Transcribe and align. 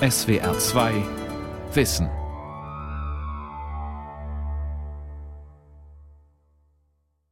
SWR 0.00 0.58
2 0.58 0.92
Wissen. 1.72 2.10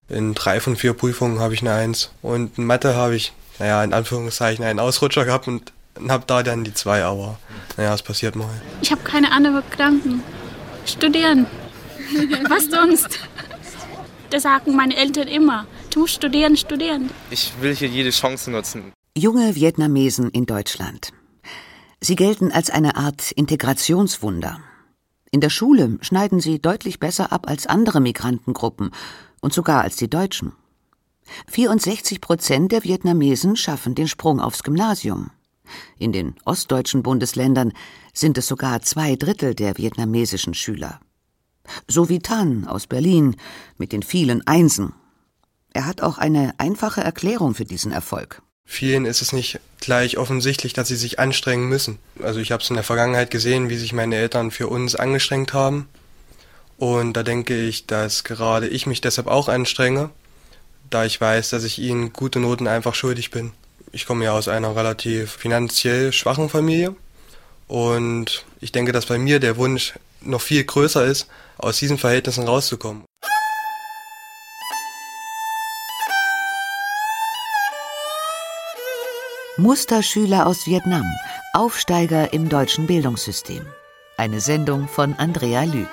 In 0.09 0.33
drei 0.33 0.61
von 0.61 0.75
vier 0.75 0.95
Prüfungen 0.95 1.41
habe 1.41 1.53
ich 1.53 1.61
eine 1.61 1.75
Eins. 1.75 2.11
Und 2.23 2.57
in 2.57 2.65
Mathe 2.65 2.95
habe 2.95 3.17
ich, 3.17 3.35
naja, 3.59 3.85
in 3.85 3.93
Anführungszeichen 3.93 4.65
einen 4.65 4.81
Ausrutscher 4.81 5.27
gehabt 5.27 5.47
und 5.47 5.75
habe 6.09 6.25
da 6.27 6.43
dann 6.43 6.65
die 6.65 6.73
zwei, 6.73 7.05
aber 7.05 7.39
naja, 7.77 7.93
es 7.93 8.01
passiert 8.01 8.35
mal. 8.35 8.49
Ich 8.81 8.91
habe 8.91 9.03
keine 9.03 9.31
anderen 9.33 9.63
Gedanken. 9.71 10.23
Studieren. 10.87 11.45
Was 12.49 12.65
sonst? 12.71 13.19
Das 14.31 14.45
sagen 14.45 14.75
meine 14.75 14.97
Eltern 14.97 15.29
immer. 15.29 15.67
Du 15.93 16.01
musst 16.01 16.15
studieren, 16.15 16.57
studieren. 16.57 17.11
Ich 17.29 17.53
will 17.61 17.75
hier 17.75 17.89
jede 17.89 18.09
Chance 18.09 18.51
nutzen. 18.51 18.95
Junge 19.15 19.55
Vietnamesen 19.55 20.31
in 20.31 20.47
Deutschland. 20.47 21.13
Sie 22.05 22.17
gelten 22.17 22.53
als 22.53 22.69
eine 22.69 22.97
Art 22.97 23.33
Integrationswunder. 23.33 24.61
In 25.31 25.41
der 25.41 25.49
Schule 25.49 25.97
schneiden 26.03 26.39
sie 26.39 26.61
deutlich 26.61 27.01
besser 27.01 27.33
ab 27.33 27.49
als 27.49 27.67
andere 27.67 28.03
Migrantengruppen 28.03 28.91
und 29.41 29.55
sogar 29.55 29.81
als 29.81 29.97
die 29.97 30.11
Deutschen. 30.11 30.53
64 31.47 32.21
Prozent 32.21 32.73
der 32.73 32.85
Vietnamesen 32.85 33.57
schaffen 33.57 33.95
den 33.95 34.07
Sprung 34.07 34.39
aufs 34.39 34.65
Gymnasium. 34.65 35.31
In 35.97 36.13
den 36.13 36.35
ostdeutschen 36.45 37.03
Bundesländern 37.03 37.73
sind 38.13 38.37
es 38.37 38.49
sogar 38.49 38.83
zwei 38.83 39.17
Drittel 39.17 39.55
der 39.55 39.79
vietnamesischen 39.79 40.53
Schüler. 40.53 41.01
So 41.89 42.11
wie 42.11 42.19
Tan 42.19 42.67
aus 42.67 42.87
Berlin 42.87 43.35
mit 43.79 43.93
den 43.93 44.03
vielen 44.03 44.47
Einsen. 44.47 44.93
Er 45.73 45.87
hat 45.87 46.03
auch 46.03 46.19
eine 46.19 46.53
einfache 46.59 47.01
Erklärung 47.01 47.55
für 47.55 47.65
diesen 47.65 47.93
Erfolg. 47.93 48.43
Vielen 48.67 49.05
ist 49.05 49.23
es 49.23 49.33
nicht 49.33 49.61
gleich 49.81 50.17
offensichtlich, 50.17 50.73
dass 50.73 50.89
sie 50.89 50.97
sich 50.97 51.19
anstrengen 51.19 51.69
müssen. 51.69 51.99
Also 52.23 52.41
ich 52.41 52.51
habe 52.51 52.63
es 52.63 52.71
in 52.71 52.77
der 52.77 52.85
Vergangenheit 52.85 53.31
gesehen, 53.31 53.69
wie 53.69 53.77
sich 53.77 53.93
meine 53.93 54.17
Eltern 54.17 54.51
für 54.51 54.69
uns 54.69 54.97
angestrengt 54.97 55.53
haben. 55.53 55.89
Und 56.79 57.13
da 57.13 57.23
denke 57.23 57.61
ich, 57.61 57.87
dass 57.87 58.25
gerade 58.25 58.67
ich 58.67 58.87
mich 58.87 59.01
deshalb 59.01 59.29
auch 59.29 59.49
anstrenge, 59.49 60.11
da 60.91 61.05
ich 61.05 61.21
weiß, 61.21 61.51
dass 61.51 61.65
ich 61.65 61.79
ihnen 61.79 62.13
gute 62.13 62.41
Noten 62.41 62.67
einfach 62.67 62.95
schuldig 62.95 63.31
bin. 63.31 63.53
Ich 63.93 64.07
komme 64.07 64.25
ja 64.25 64.33
aus 64.33 64.49
einer 64.49 64.75
relativ 64.75 65.33
finanziell 65.33 66.13
schwachen 66.13 66.49
Familie 66.49 66.97
und 67.69 68.45
ich 68.61 68.73
denke, 68.73 68.93
dass 68.93 69.07
bei 69.07 69.19
mir 69.19 69.39
der 69.39 69.57
Wunsch 69.57 69.95
noch 70.21 70.41
viel 70.41 70.65
größer 70.65 71.05
ist, 71.05 71.29
aus 71.59 71.79
diesen 71.79 71.99
Verhältnissen 71.99 72.45
rauszukommen. 72.45 73.05
Musterschüler 79.57 80.49
aus 80.49 80.67
Vietnam, 80.67 81.09
Aufsteiger 81.53 82.33
im 82.33 82.49
deutschen 82.49 82.89
Bildungssystem. 82.89 83.65
Eine 84.17 84.41
Sendung 84.41 84.89
von 84.89 85.15
Andrea 85.15 85.63
Lüg. 85.63 85.89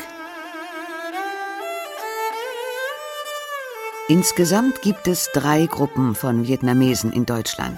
Insgesamt 4.08 4.82
gibt 4.82 5.08
es 5.08 5.30
drei 5.34 5.68
Gruppen 5.68 6.16
von 6.16 6.48
Vietnamesen 6.48 7.14
in 7.14 7.28
Deutschland. 7.28 7.78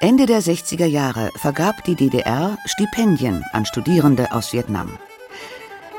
Ende 0.00 0.26
der 0.26 0.42
60er 0.42 0.84
Jahre 0.84 1.30
vergab 1.36 1.82
die 1.84 1.94
DDR 1.94 2.58
Stipendien 2.66 3.46
an 3.54 3.64
Studierende 3.64 4.30
aus 4.32 4.52
Vietnam. 4.52 4.98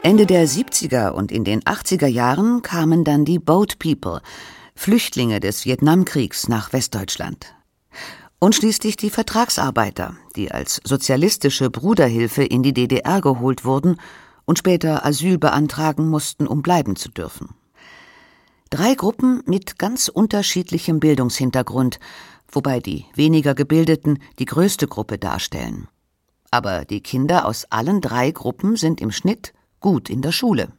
Ende 0.04 0.28
der 0.28 0.48
70er 0.48 1.10
und 1.10 1.32
in 1.32 1.44
den 1.44 1.62
80er 1.64 2.06
Jahren 2.06 2.62
kamen 2.62 3.04
dann 3.04 3.26
die 3.26 3.40
Boat 3.40 3.80
People, 3.80 4.22
Flüchtlinge 4.76 5.40
des 5.40 5.66
Vietnamkriegs 5.66 6.48
nach 6.48 6.74
Westdeutschland. 6.74 7.56
Und 8.44 8.56
schließlich 8.56 8.98
die 8.98 9.10
Vertragsarbeiter, 9.10 10.18
die 10.36 10.52
als 10.52 10.82
sozialistische 10.84 11.70
Bruderhilfe 11.70 12.44
in 12.44 12.62
die 12.62 12.74
DDR 12.74 13.22
geholt 13.22 13.64
wurden 13.64 14.02
und 14.44 14.58
später 14.58 15.06
Asyl 15.06 15.38
beantragen 15.38 16.10
mussten, 16.10 16.46
um 16.46 16.62
bleiben 16.62 16.98
zu 16.98 17.08
dürfen. 17.08 17.56
Drei 18.70 18.96
Gruppen 18.96 19.44
mit 19.46 19.80
ganz 19.80 20.10
unterschiedlichem 20.10 21.00
Bildungshintergrund, 21.00 22.02
wobei 22.52 22.82
die 22.82 23.06
weniger 23.16 23.56
Gebildeten 23.56 24.20
die 24.40 24.46
größte 24.46 24.90
Gruppe 24.90 25.18
darstellen. 25.18 25.88
Aber 26.52 26.84
die 26.84 27.00
Kinder 27.00 27.46
aus 27.46 27.64
allen 27.70 28.02
drei 28.02 28.32
Gruppen 28.32 28.76
sind 28.76 29.00
im 29.00 29.12
Schnitt 29.12 29.54
gut 29.80 30.10
in 30.10 30.22
der 30.22 30.34
Schule. 30.34 30.74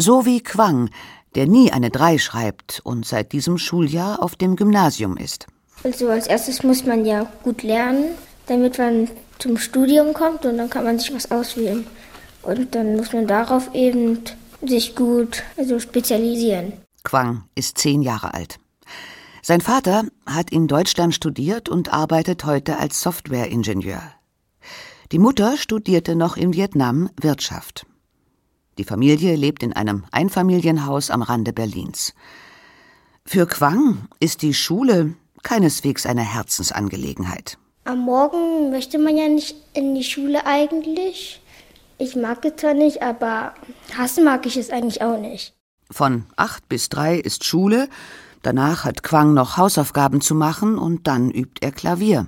So 0.00 0.24
wie 0.24 0.42
Quang, 0.42 0.88
der 1.34 1.46
nie 1.48 1.70
eine 1.70 1.90
Drei 1.90 2.16
schreibt 2.16 2.80
und 2.82 3.04
seit 3.04 3.32
diesem 3.32 3.58
Schuljahr 3.58 4.22
auf 4.22 4.36
dem 4.36 4.56
Gymnasium 4.56 5.18
ist. 5.18 5.48
Also 5.82 6.08
als 6.08 6.26
erstes 6.26 6.62
muss 6.62 6.84
man 6.84 7.04
ja 7.04 7.30
gut 7.42 7.62
lernen, 7.62 8.14
damit 8.46 8.78
man 8.78 9.08
zum 9.38 9.58
Studium 9.58 10.14
kommt 10.14 10.44
und 10.44 10.56
dann 10.56 10.70
kann 10.70 10.84
man 10.84 10.98
sich 10.98 11.14
was 11.14 11.30
auswählen. 11.30 11.86
Und 12.42 12.74
dann 12.74 12.96
muss 12.96 13.12
man 13.12 13.26
darauf 13.26 13.74
eben 13.74 14.20
sich 14.62 14.94
gut 14.94 15.42
also 15.56 15.78
spezialisieren. 15.78 16.72
Quang 17.04 17.44
ist 17.54 17.78
zehn 17.78 18.02
Jahre 18.02 18.34
alt. 18.34 18.58
Sein 19.42 19.60
Vater 19.60 20.04
hat 20.26 20.50
in 20.50 20.66
Deutschland 20.66 21.14
studiert 21.14 21.68
und 21.68 21.92
arbeitet 21.92 22.44
heute 22.44 22.78
als 22.78 23.00
Softwareingenieur. 23.00 24.02
Die 25.12 25.20
Mutter 25.20 25.56
studierte 25.56 26.16
noch 26.16 26.36
in 26.36 26.52
Vietnam 26.52 27.10
Wirtschaft. 27.20 27.86
Die 28.78 28.84
Familie 28.84 29.36
lebt 29.36 29.62
in 29.62 29.72
einem 29.72 30.04
Einfamilienhaus 30.10 31.10
am 31.10 31.22
Rande 31.22 31.52
Berlins. 31.52 32.12
Für 33.24 33.46
Quang 33.46 34.08
ist 34.18 34.42
die 34.42 34.52
Schule 34.52 35.14
keineswegs 35.42 36.06
eine 36.06 36.22
Herzensangelegenheit. 36.22 37.58
Am 37.84 38.00
Morgen 38.00 38.70
möchte 38.70 38.98
man 38.98 39.16
ja 39.16 39.28
nicht 39.28 39.56
in 39.72 39.94
die 39.94 40.04
Schule 40.04 40.44
eigentlich. 40.44 41.40
Ich 41.98 42.16
mag 42.16 42.44
es 42.44 42.56
zwar 42.56 42.74
nicht, 42.74 43.02
aber 43.02 43.54
hassen 43.96 44.24
mag 44.24 44.44
ich 44.46 44.56
es 44.56 44.70
eigentlich 44.70 45.02
auch 45.02 45.18
nicht. 45.18 45.54
Von 45.90 46.26
acht 46.36 46.68
bis 46.68 46.88
drei 46.88 47.16
ist 47.16 47.44
Schule, 47.44 47.88
danach 48.42 48.84
hat 48.84 49.02
Quang 49.02 49.34
noch 49.34 49.56
Hausaufgaben 49.56 50.20
zu 50.20 50.34
machen 50.34 50.78
und 50.78 51.06
dann 51.06 51.30
übt 51.30 51.64
er 51.64 51.72
Klavier. 51.72 52.26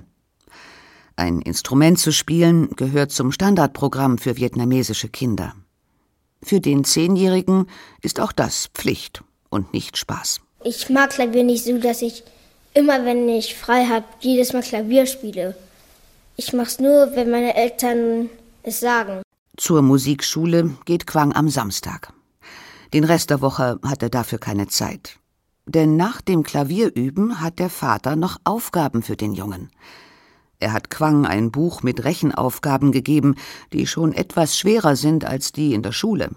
Ein 1.17 1.41
Instrument 1.41 1.99
zu 1.99 2.13
spielen 2.13 2.69
gehört 2.77 3.11
zum 3.11 3.33
Standardprogramm 3.33 4.17
für 4.17 4.37
vietnamesische 4.37 5.09
Kinder. 5.09 5.53
Für 6.41 6.61
den 6.61 6.85
Zehnjährigen 6.85 7.67
ist 8.01 8.21
auch 8.21 8.31
das 8.31 8.67
Pflicht 8.73 9.23
und 9.49 9.73
nicht 9.73 9.97
Spaß. 9.97 10.39
Ich 10.63 10.89
mag 10.89 11.09
Klavier 11.09 11.43
nicht 11.43 11.65
so, 11.65 11.77
dass 11.77 12.01
ich 12.01 12.23
immer, 12.79 13.03
wenn 13.05 13.27
ich 13.27 13.55
frei 13.55 13.85
habe, 13.85 14.05
jedes 14.21 14.53
Mal 14.53 14.63
Klavier 14.63 15.05
spiele. 15.05 15.55
Ich 16.37 16.53
mach's 16.53 16.79
nur, 16.79 17.11
wenn 17.15 17.29
meine 17.29 17.55
Eltern 17.55 18.29
es 18.63 18.79
sagen. 18.79 19.21
Zur 19.57 19.81
Musikschule 19.81 20.71
geht 20.85 21.05
Quang 21.05 21.33
am 21.33 21.49
Samstag. 21.49 22.13
Den 22.93 23.03
Rest 23.03 23.29
der 23.29 23.41
Woche 23.41 23.79
hat 23.85 24.01
er 24.01 24.09
dafür 24.09 24.39
keine 24.39 24.67
Zeit. 24.67 25.19
Denn 25.65 25.97
nach 25.97 26.21
dem 26.21 26.43
Klavierüben 26.43 27.41
hat 27.41 27.59
der 27.59 27.69
Vater 27.69 28.15
noch 28.15 28.37
Aufgaben 28.45 29.03
für 29.03 29.17
den 29.17 29.33
Jungen. 29.33 29.69
Er 30.59 30.71
hat 30.71 30.89
Quang 30.89 31.25
ein 31.25 31.51
Buch 31.51 31.83
mit 31.83 32.03
Rechenaufgaben 32.05 32.91
gegeben, 32.91 33.35
die 33.73 33.85
schon 33.85 34.13
etwas 34.13 34.57
schwerer 34.57 34.95
sind 34.95 35.25
als 35.25 35.51
die 35.51 35.73
in 35.73 35.83
der 35.83 35.91
Schule. 35.91 36.29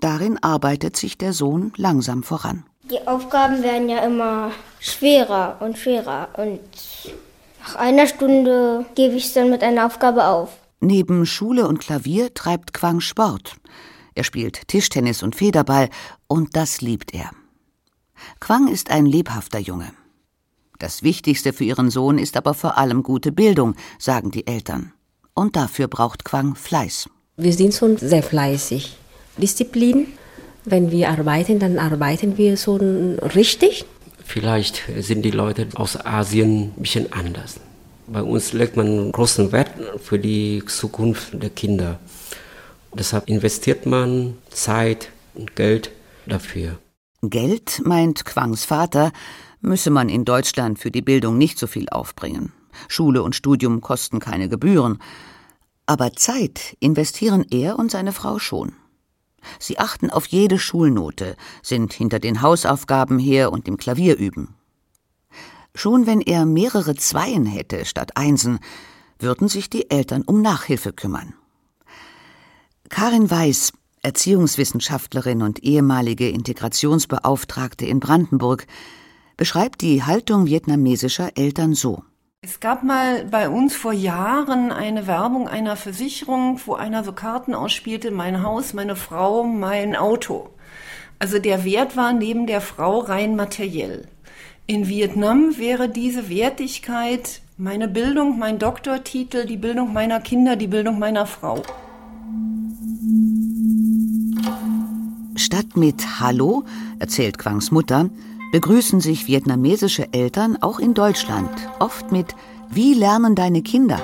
Darin 0.00 0.36
arbeitet 0.42 0.96
sich 0.96 1.16
der 1.16 1.32
Sohn 1.32 1.72
langsam 1.76 2.22
voran. 2.24 2.64
Die 2.90 3.06
Aufgaben 3.06 3.62
werden 3.62 3.88
ja 3.88 4.04
immer 4.04 4.52
schwerer 4.78 5.56
und 5.60 5.78
schwerer 5.78 6.28
und 6.36 6.60
nach 7.60 7.76
einer 7.76 8.06
Stunde 8.06 8.84
gebe 8.94 9.14
ich 9.14 9.24
es 9.24 9.32
dann 9.32 9.48
mit 9.48 9.62
einer 9.62 9.86
Aufgabe 9.86 10.26
auf. 10.26 10.50
Neben 10.80 11.24
Schule 11.24 11.66
und 11.66 11.78
Klavier 11.78 12.34
treibt 12.34 12.74
Quang 12.74 13.00
Sport. 13.00 13.56
Er 14.14 14.22
spielt 14.22 14.68
Tischtennis 14.68 15.22
und 15.22 15.34
Federball 15.34 15.88
und 16.26 16.56
das 16.56 16.82
liebt 16.82 17.14
er. 17.14 17.30
Quang 18.38 18.68
ist 18.68 18.90
ein 18.90 19.06
lebhafter 19.06 19.58
Junge. 19.58 19.90
Das 20.78 21.02
Wichtigste 21.02 21.54
für 21.54 21.64
ihren 21.64 21.88
Sohn 21.88 22.18
ist 22.18 22.36
aber 22.36 22.52
vor 22.52 22.76
allem 22.76 23.02
gute 23.02 23.32
Bildung, 23.32 23.76
sagen 23.98 24.30
die 24.30 24.46
Eltern. 24.46 24.92
Und 25.32 25.56
dafür 25.56 25.88
braucht 25.88 26.24
Quang 26.24 26.54
Fleiß. 26.54 27.08
Wir 27.38 27.52
sind 27.54 27.72
schon 27.72 27.96
sehr 27.96 28.22
fleißig. 28.22 28.96
Disziplin. 29.38 30.08
Wenn 30.64 30.90
wir 30.90 31.10
arbeiten, 31.10 31.58
dann 31.58 31.78
arbeiten 31.78 32.38
wir 32.38 32.56
schon 32.56 33.18
richtig. 33.18 33.84
Vielleicht 34.24 34.82
sind 34.98 35.22
die 35.22 35.30
Leute 35.30 35.68
aus 35.74 35.96
Asien 36.04 36.72
ein 36.76 36.82
bisschen 36.82 37.12
anders. 37.12 37.60
Bei 38.06 38.22
uns 38.22 38.52
legt 38.52 38.76
man 38.76 39.12
großen 39.12 39.52
Wert 39.52 39.70
für 40.02 40.18
die 40.18 40.62
Zukunft 40.66 41.42
der 41.42 41.50
Kinder. 41.50 41.98
Deshalb 42.94 43.28
investiert 43.28 43.86
man 43.86 44.38
Zeit 44.50 45.10
und 45.34 45.54
Geld 45.56 45.90
dafür. 46.26 46.78
Geld, 47.22 47.82
meint 47.84 48.24
Quangs 48.24 48.64
Vater, 48.64 49.12
müsse 49.60 49.90
man 49.90 50.08
in 50.08 50.24
Deutschland 50.24 50.78
für 50.78 50.90
die 50.90 51.02
Bildung 51.02 51.38
nicht 51.38 51.58
so 51.58 51.66
viel 51.66 51.88
aufbringen. 51.88 52.52
Schule 52.88 53.22
und 53.22 53.34
Studium 53.34 53.80
kosten 53.80 54.20
keine 54.20 54.48
Gebühren. 54.48 54.98
Aber 55.86 56.12
Zeit 56.12 56.76
investieren 56.80 57.44
er 57.50 57.78
und 57.78 57.90
seine 57.90 58.12
Frau 58.12 58.38
schon. 58.38 58.72
Sie 59.58 59.78
achten 59.78 60.10
auf 60.10 60.26
jede 60.26 60.58
Schulnote, 60.58 61.36
sind 61.62 61.92
hinter 61.92 62.18
den 62.18 62.42
Hausaufgaben 62.42 63.18
her 63.18 63.52
und 63.52 63.68
im 63.68 63.76
Klavier 63.76 64.16
üben. 64.16 64.54
Schon 65.74 66.06
wenn 66.06 66.20
er 66.20 66.46
mehrere 66.46 66.94
Zweien 66.94 67.46
hätte 67.46 67.84
statt 67.84 68.16
Einsen, 68.16 68.60
würden 69.18 69.48
sich 69.48 69.70
die 69.70 69.90
Eltern 69.90 70.22
um 70.22 70.42
Nachhilfe 70.42 70.92
kümmern. 70.92 71.34
Karin 72.88 73.30
Weiß, 73.30 73.72
Erziehungswissenschaftlerin 74.02 75.42
und 75.42 75.64
ehemalige 75.64 76.28
Integrationsbeauftragte 76.28 77.86
in 77.86 77.98
Brandenburg, 78.00 78.66
beschreibt 79.36 79.80
die 79.80 80.04
Haltung 80.04 80.46
vietnamesischer 80.46 81.36
Eltern 81.36 81.74
so. 81.74 82.04
Es 82.46 82.60
gab 82.60 82.82
mal 82.82 83.24
bei 83.24 83.48
uns 83.48 83.74
vor 83.74 83.94
Jahren 83.94 84.70
eine 84.70 85.06
Werbung 85.06 85.48
einer 85.48 85.76
Versicherung, 85.76 86.60
wo 86.66 86.74
einer 86.74 87.02
so 87.02 87.12
Karten 87.12 87.54
ausspielte, 87.54 88.10
mein 88.10 88.42
Haus, 88.42 88.74
meine 88.74 88.96
Frau, 88.96 89.44
mein 89.44 89.96
Auto. 89.96 90.50
Also 91.18 91.38
der 91.38 91.64
Wert 91.64 91.96
war 91.96 92.12
neben 92.12 92.46
der 92.46 92.60
Frau 92.60 92.98
rein 92.98 93.34
materiell. 93.34 94.06
In 94.66 94.88
Vietnam 94.88 95.56
wäre 95.56 95.88
diese 95.88 96.28
Wertigkeit 96.28 97.40
meine 97.56 97.88
Bildung, 97.88 98.38
mein 98.38 98.58
Doktortitel, 98.58 99.46
die 99.46 99.56
Bildung 99.56 99.94
meiner 99.94 100.20
Kinder, 100.20 100.56
die 100.56 100.66
Bildung 100.66 100.98
meiner 100.98 101.24
Frau. 101.24 101.62
Statt 105.36 105.76
mit 105.76 106.20
Hallo, 106.20 106.64
erzählt 106.98 107.38
Quangs 107.38 107.70
Mutter, 107.70 108.10
begrüßen 108.54 109.00
sich 109.00 109.26
vietnamesische 109.26 110.12
Eltern 110.12 110.56
auch 110.60 110.78
in 110.78 110.94
Deutschland 110.94 111.50
oft 111.80 112.12
mit 112.12 112.36
Wie 112.70 112.94
lernen 112.94 113.34
deine 113.34 113.62
Kinder? 113.62 114.00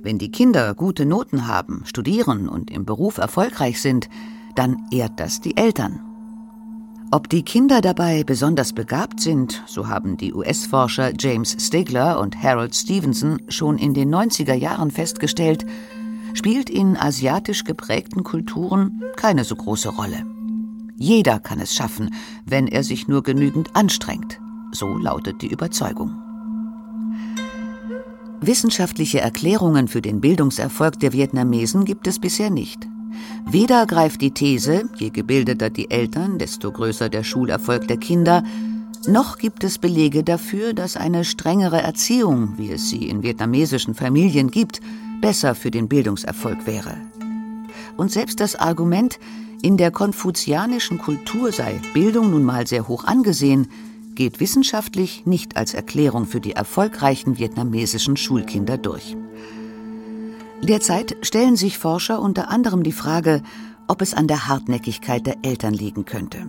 Wenn 0.00 0.18
die 0.18 0.30
Kinder 0.30 0.76
gute 0.76 1.04
Noten 1.06 1.48
haben, 1.48 1.82
studieren 1.86 2.48
und 2.48 2.70
im 2.70 2.84
Beruf 2.84 3.18
erfolgreich 3.18 3.82
sind, 3.82 4.08
dann 4.54 4.86
ehrt 4.92 5.18
das 5.18 5.40
die 5.40 5.56
Eltern. 5.56 5.98
Ob 7.10 7.28
die 7.28 7.42
Kinder 7.42 7.80
dabei 7.80 8.22
besonders 8.22 8.72
begabt 8.72 9.18
sind, 9.18 9.60
so 9.66 9.88
haben 9.88 10.16
die 10.16 10.32
US-Forscher 10.32 11.12
James 11.18 11.56
Stigler 11.58 12.20
und 12.20 12.40
Harold 12.40 12.76
Stevenson 12.76 13.42
schon 13.48 13.76
in 13.76 13.92
den 13.92 14.14
90er 14.14 14.54
Jahren 14.54 14.92
festgestellt, 14.92 15.66
spielt 16.32 16.70
in 16.70 16.96
asiatisch 16.96 17.64
geprägten 17.64 18.22
Kulturen 18.22 19.02
keine 19.16 19.42
so 19.42 19.56
große 19.56 19.88
Rolle. 19.88 20.29
Jeder 21.02 21.40
kann 21.40 21.60
es 21.60 21.74
schaffen, 21.74 22.14
wenn 22.44 22.68
er 22.68 22.84
sich 22.84 23.08
nur 23.08 23.22
genügend 23.22 23.74
anstrengt. 23.74 24.38
So 24.70 24.98
lautet 24.98 25.40
die 25.40 25.50
Überzeugung. 25.50 26.12
Wissenschaftliche 28.42 29.18
Erklärungen 29.18 29.88
für 29.88 30.02
den 30.02 30.20
Bildungserfolg 30.20 31.00
der 31.00 31.14
Vietnamesen 31.14 31.86
gibt 31.86 32.06
es 32.06 32.18
bisher 32.18 32.50
nicht. 32.50 32.86
Weder 33.46 33.86
greift 33.86 34.20
die 34.20 34.32
These, 34.32 34.90
je 34.96 35.08
gebildeter 35.08 35.70
die 35.70 35.90
Eltern, 35.90 36.38
desto 36.38 36.70
größer 36.70 37.08
der 37.08 37.24
Schulerfolg 37.24 37.88
der 37.88 37.96
Kinder, 37.96 38.44
noch 39.08 39.38
gibt 39.38 39.64
es 39.64 39.78
Belege 39.78 40.22
dafür, 40.22 40.74
dass 40.74 40.98
eine 40.98 41.24
strengere 41.24 41.80
Erziehung, 41.80 42.58
wie 42.58 42.72
es 42.72 42.90
sie 42.90 43.08
in 43.08 43.22
vietnamesischen 43.22 43.94
Familien 43.94 44.50
gibt, 44.50 44.82
besser 45.22 45.54
für 45.54 45.70
den 45.70 45.88
Bildungserfolg 45.88 46.66
wäre. 46.66 46.98
Und 48.00 48.10
selbst 48.10 48.40
das 48.40 48.56
Argument, 48.56 49.18
in 49.60 49.76
der 49.76 49.90
konfuzianischen 49.90 50.96
Kultur 50.96 51.52
sei 51.52 51.78
Bildung 51.92 52.30
nun 52.30 52.44
mal 52.44 52.66
sehr 52.66 52.88
hoch 52.88 53.04
angesehen, 53.04 53.68
geht 54.14 54.40
wissenschaftlich 54.40 55.26
nicht 55.26 55.58
als 55.58 55.74
Erklärung 55.74 56.24
für 56.24 56.40
die 56.40 56.52
erfolgreichen 56.52 57.36
vietnamesischen 57.36 58.16
Schulkinder 58.16 58.78
durch. 58.78 59.18
Derzeit 60.62 61.14
stellen 61.20 61.56
sich 61.56 61.76
Forscher 61.76 62.22
unter 62.22 62.48
anderem 62.48 62.84
die 62.84 62.92
Frage, 62.92 63.42
ob 63.86 64.00
es 64.00 64.14
an 64.14 64.28
der 64.28 64.48
Hartnäckigkeit 64.48 65.26
der 65.26 65.36
Eltern 65.42 65.74
liegen 65.74 66.06
könnte. 66.06 66.46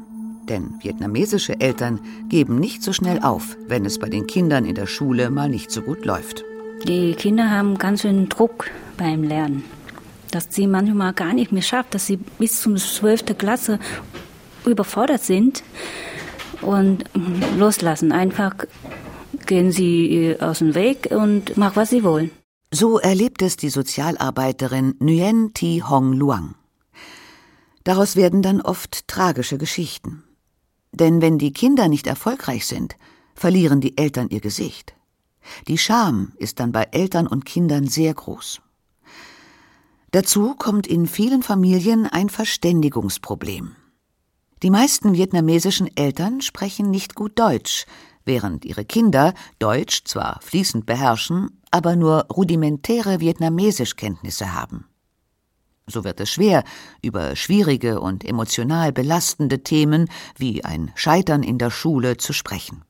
Denn 0.48 0.76
vietnamesische 0.80 1.60
Eltern 1.60 2.00
geben 2.30 2.60
nicht 2.60 2.82
so 2.82 2.94
schnell 2.94 3.20
auf, 3.24 3.58
wenn 3.68 3.84
es 3.86 4.00
bei 4.00 4.08
den 4.08 4.26
Kindern 4.26 4.64
in 4.64 4.76
der 4.76 4.88
Schule 4.88 5.30
mal 5.30 5.50
nicht 5.50 5.70
so 5.70 5.82
gut 5.82 6.06
läuft. 6.06 6.46
Die 6.88 7.14
Kinder 7.14 7.52
haben 7.52 7.78
ganz 7.78 8.04
schön 8.04 8.30
Druck 8.30 8.68
beim 8.96 9.24
Lernen 9.24 9.64
dass 10.32 10.48
sie 10.50 10.68
manchmal 10.68 11.14
gar 11.14 11.34
nicht 11.34 11.52
mehr 11.52 11.62
schafft, 11.62 11.94
dass 11.94 12.08
sie 12.08 12.18
bis 12.18 12.62
zum 12.62 12.78
12. 12.78 13.38
Klasse 13.38 13.80
überfordert 14.66 15.24
sind 15.24 15.64
und 16.62 17.06
loslassen. 17.58 18.12
Einfach 18.12 18.56
gehen 19.46 19.72
sie 19.72 20.36
aus 20.40 20.60
dem 20.60 20.76
Weg 20.76 21.10
und 21.12 21.58
machen, 21.58 21.76
was 21.76 21.90
sie 21.90 22.04
wollen. 22.04 22.32
So 22.72 23.00
erlebt 23.00 23.42
es 23.42 23.58
die 23.58 23.70
Sozialarbeiterin 23.70 24.96
Nguyen 25.00 25.54
Thi 25.54 25.84
Hong 25.88 26.14
Luang. 26.14 26.56
Daraus 27.84 28.16
werden 28.16 28.42
dann 28.42 28.62
oft 28.62 29.08
tragische 29.08 29.58
Geschichten. 29.58 30.24
Denn 30.94 31.22
wenn 31.22 31.38
die 31.38 31.54
Kinder 31.54 31.88
nicht 31.88 32.08
erfolgreich 32.08 32.66
sind, 32.66 32.96
verlieren 33.36 33.82
die 33.82 33.98
Eltern 33.98 34.30
ihr 34.30 34.42
Gesicht. 34.42 34.94
Die 35.68 35.78
Scham 35.78 36.34
ist 36.38 36.60
dann 36.60 36.72
bei 36.72 36.84
Eltern 36.92 37.28
und 37.28 37.46
Kindern 37.46 37.88
sehr 37.88 38.14
groß. 38.14 38.62
Dazu 40.12 40.56
kommt 40.56 40.88
in 40.88 41.08
vielen 41.08 41.42
Familien 41.42 42.06
ein 42.06 42.28
Verständigungsproblem. 42.28 43.78
Die 44.62 44.70
meisten 44.70 45.14
vietnamesischen 45.14 45.90
Eltern 45.96 46.42
sprechen 46.42 46.92
nicht 46.92 47.16
gut 47.16 47.40
Deutsch, 47.40 47.86
während 48.26 48.66
ihre 48.66 48.84
Kinder 48.84 49.34
Deutsch 49.58 50.04
zwar 50.04 50.40
fließend 50.42 50.86
beherrschen, 50.86 51.62
aber 51.72 51.96
nur 51.96 52.26
rudimentäre 52.26 53.22
Vietnamesischkenntnisse 53.22 54.54
haben. 54.54 54.86
So 55.88 56.04
wird 56.04 56.20
es 56.20 56.30
schwer, 56.30 56.66
über 57.02 57.38
schwierige 57.38 58.02
und 58.02 58.26
emotional 58.26 58.92
belastende 58.92 59.64
Themen 59.64 60.10
wie 60.38 60.64
ein 60.66 60.92
Scheitern 60.96 61.42
in 61.42 61.58
der 61.58 61.72
Schule 61.72 62.18
zu 62.18 62.34
sprechen. 62.34 62.84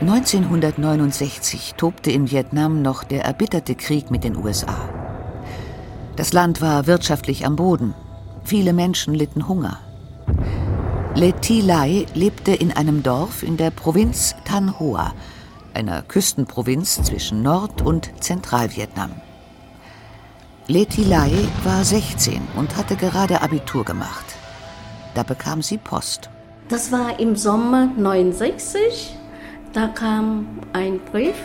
1969 0.00 1.74
tobte 1.76 2.10
in 2.10 2.30
Vietnam 2.30 2.80
noch 2.80 3.04
der 3.04 3.26
erbitterte 3.26 3.74
Krieg 3.74 4.10
mit 4.10 4.24
den 4.24 4.34
USA. 4.34 4.88
Das 6.16 6.32
Land 6.32 6.62
war 6.62 6.86
wirtschaftlich 6.86 7.44
am 7.44 7.56
Boden. 7.56 7.92
Viele 8.42 8.72
Menschen 8.72 9.12
litten 9.12 9.46
Hunger. 9.46 9.78
Le 11.14 11.34
Thi 11.34 11.60
Lai 11.60 12.06
lebte 12.14 12.52
in 12.54 12.72
einem 12.72 13.02
Dorf 13.02 13.42
in 13.42 13.58
der 13.58 13.70
Provinz 13.70 14.34
Thanh 14.46 14.78
Hoa, 14.78 15.12
einer 15.74 16.00
Küstenprovinz 16.00 17.02
zwischen 17.02 17.42
Nord- 17.42 17.82
und 17.82 18.10
Zentralvietnam. 18.20 19.10
Le 20.66 20.86
Thi 20.86 21.04
Lai 21.04 21.32
war 21.62 21.84
16 21.84 22.40
und 22.56 22.74
hatte 22.78 22.96
gerade 22.96 23.42
Abitur 23.42 23.84
gemacht. 23.84 24.24
Da 25.14 25.24
bekam 25.24 25.60
sie 25.60 25.76
Post. 25.76 26.30
Das 26.68 26.90
war 26.90 27.20
im 27.20 27.36
Sommer 27.36 27.90
69 27.98 29.19
da 29.72 29.88
kam 29.88 30.46
ein 30.72 31.00
Brief 31.10 31.36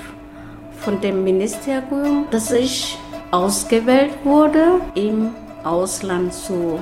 von 0.80 1.00
dem 1.02 1.24
Ministerium, 1.24 2.26
dass 2.32 2.52
ich 2.52 2.98
ausgewählt 3.32 4.14
wurde, 4.24 4.82
im 4.96 5.32
Ausland 5.64 6.34
zu 6.34 6.80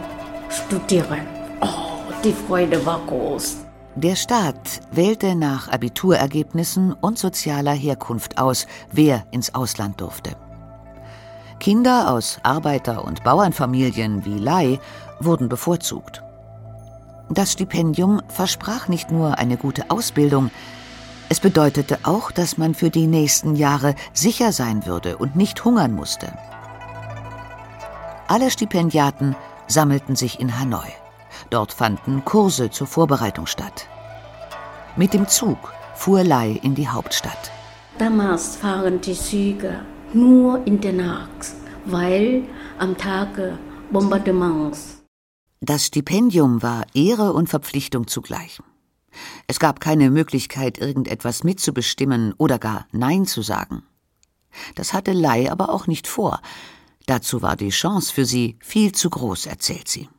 studieren. 0.49 1.21
Oh, 1.61 2.11
die 2.23 2.33
Freude 2.33 2.85
war 2.85 2.99
groß. 3.05 3.57
Der 3.95 4.15
Staat 4.15 4.81
wählte 4.91 5.35
nach 5.35 5.69
Abiturergebnissen 5.69 6.93
und 6.93 7.19
sozialer 7.19 7.73
Herkunft 7.73 8.39
aus, 8.39 8.65
wer 8.91 9.23
ins 9.31 9.53
Ausland 9.53 10.01
durfte. 10.01 10.31
Kinder 11.59 12.11
aus 12.11 12.39
Arbeiter- 12.43 13.05
und 13.05 13.23
Bauernfamilien 13.23 14.25
wie 14.25 14.39
Lai 14.39 14.79
wurden 15.19 15.47
bevorzugt. 15.47 16.23
Das 17.29 17.53
Stipendium 17.53 18.21
versprach 18.27 18.87
nicht 18.87 19.11
nur 19.11 19.37
eine 19.37 19.57
gute 19.57 19.89
Ausbildung, 19.89 20.49
es 21.33 21.39
bedeutete 21.39 21.97
auch, 22.03 22.31
dass 22.31 22.59
man 22.59 22.75
für 22.75 22.91
die 22.91 23.07
nächsten 23.07 23.55
Jahre 23.55 23.95
sicher 24.13 24.51
sein 24.51 24.85
würde 24.85 25.17
und 25.17 25.35
nicht 25.35 25.65
hungern 25.65 25.91
musste. 25.91 26.31
Alle 28.27 28.51
Stipendiaten 28.51 29.35
sammelten 29.65 30.15
sich 30.15 30.39
in 30.39 30.59
Hanoi. 30.59 30.91
Dort 31.49 31.73
fanden 31.73 32.23
Kurse 32.23 32.69
zur 32.69 32.85
Vorbereitung 32.85 33.47
statt. 33.47 33.87
Mit 34.95 35.15
dem 35.15 35.27
Zug 35.27 35.57
fuhr 35.95 36.23
Lai 36.23 36.59
in 36.61 36.75
die 36.75 36.87
Hauptstadt. 36.87 37.49
Damals 37.97 38.55
fahren 38.55 39.01
die 39.01 39.15
Züge 39.15 39.79
nur 40.13 40.61
in 40.67 40.81
der 40.81 40.93
Nacht, 40.93 41.47
weil 41.85 42.43
am 42.77 42.95
Tage 42.95 43.57
Bombardements. 43.91 45.03
Das 45.61 45.87
Stipendium 45.87 46.61
war 46.61 46.85
Ehre 46.93 47.33
und 47.33 47.49
Verpflichtung 47.49 48.05
zugleich. 48.05 48.59
Es 49.47 49.59
gab 49.59 49.79
keine 49.79 50.09
Möglichkeit, 50.09 50.77
irgendetwas 50.77 51.43
mitzubestimmen 51.43 52.33
oder 52.37 52.59
gar 52.59 52.87
Nein 52.91 53.25
zu 53.25 53.41
sagen. 53.41 53.83
Das 54.75 54.93
hatte 54.93 55.13
Lai 55.13 55.51
aber 55.51 55.69
auch 55.69 55.87
nicht 55.87 56.07
vor. 56.07 56.41
Dazu 57.05 57.41
war 57.41 57.55
die 57.55 57.69
Chance 57.69 58.13
für 58.13 58.25
sie 58.25 58.57
viel 58.61 58.91
zu 58.91 59.09
groß, 59.09 59.45
erzählt 59.45 59.87
sie. 59.87 60.09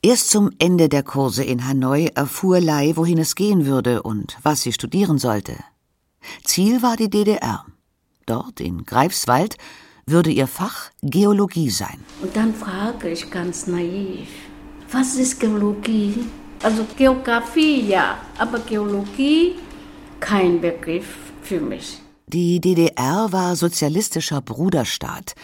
Erst 0.00 0.30
zum 0.30 0.50
Ende 0.58 0.88
der 0.88 1.02
Kurse 1.02 1.42
in 1.42 1.66
Hanoi 1.66 2.06
erfuhr 2.14 2.60
Lai, 2.60 2.92
wohin 2.94 3.18
es 3.18 3.34
gehen 3.34 3.66
würde 3.66 4.02
und 4.02 4.38
was 4.42 4.62
sie 4.62 4.72
studieren 4.72 5.18
sollte. 5.18 5.56
Ziel 6.44 6.82
war 6.82 6.96
die 6.96 7.10
DDR. 7.10 7.66
Dort 8.26 8.60
in 8.60 8.84
Greifswald 8.84 9.56
würde 10.06 10.30
ihr 10.30 10.46
Fach 10.46 10.90
Geologie 11.02 11.70
sein. 11.70 12.04
Und 12.22 12.36
dann 12.36 12.54
frage 12.54 13.10
ich 13.10 13.30
ganz 13.30 13.66
naiv, 13.66 14.28
was 14.90 15.16
ist 15.16 15.40
Geologie? 15.40 16.24
Also 16.62 16.84
Geografie 16.96 17.86
ja, 17.88 18.18
aber 18.36 18.58
Geologie 18.58 19.54
kein 20.18 20.60
Begriff 20.60 21.32
für 21.42 21.60
mich. 21.60 22.00
Die 22.26 22.60
DDR 22.60 23.28
war 23.30 23.56
sozialistischer 23.56 24.42
Bruderstaat, 24.42 25.34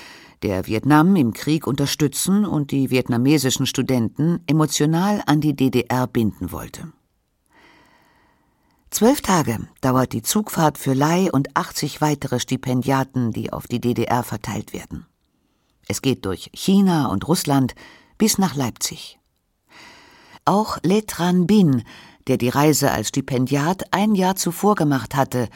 der 0.42 0.66
Vietnam 0.66 1.16
im 1.16 1.32
Krieg 1.32 1.66
unterstützen 1.66 2.44
und 2.44 2.72
die 2.72 2.90
vietnamesischen 2.90 3.66
Studenten 3.66 4.40
emotional 4.46 5.22
an 5.26 5.40
die 5.40 5.54
DDR 5.54 6.06
binden 6.06 6.52
wollte. 6.52 6.92
Zwölf 8.90 9.22
Tage 9.22 9.66
dauert 9.80 10.12
die 10.12 10.22
Zugfahrt 10.22 10.78
für 10.78 10.94
Lai 10.94 11.30
und 11.32 11.56
80 11.56 12.00
weitere 12.00 12.38
Stipendiaten, 12.38 13.32
die 13.32 13.52
auf 13.52 13.66
die 13.66 13.80
DDR 13.80 14.22
verteilt 14.22 14.72
werden. 14.72 15.06
Es 15.88 16.02
geht 16.02 16.24
durch 16.26 16.50
China 16.54 17.06
und 17.06 17.26
Russland 17.26 17.74
bis 18.18 18.38
nach 18.38 18.54
Leipzig. 18.54 19.18
Auch 20.46 20.78
Le 20.82 21.06
Tran 21.06 21.46
Bin, 21.46 21.84
der 22.26 22.36
die 22.36 22.50
Reise 22.50 22.90
als 22.90 23.08
Stipendiat 23.08 23.84
ein 23.92 24.14
Jahr 24.14 24.36
zuvor 24.36 24.74
gemacht 24.74 25.14
hatte 25.14 25.48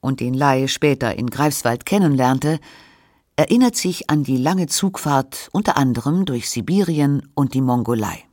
und 0.00 0.20
den 0.20 0.34
Lai 0.34 0.68
später 0.68 1.16
in 1.16 1.30
Greifswald 1.30 1.86
kennenlernte, 1.86 2.60
erinnert 3.36 3.74
sich 3.74 4.10
an 4.10 4.22
die 4.22 4.36
lange 4.36 4.66
Zugfahrt 4.66 5.48
unter 5.52 5.78
anderem 5.78 6.26
durch 6.26 6.50
Sibirien 6.50 7.26
und 7.34 7.54
die 7.54 7.62
Mongolei. 7.62 8.24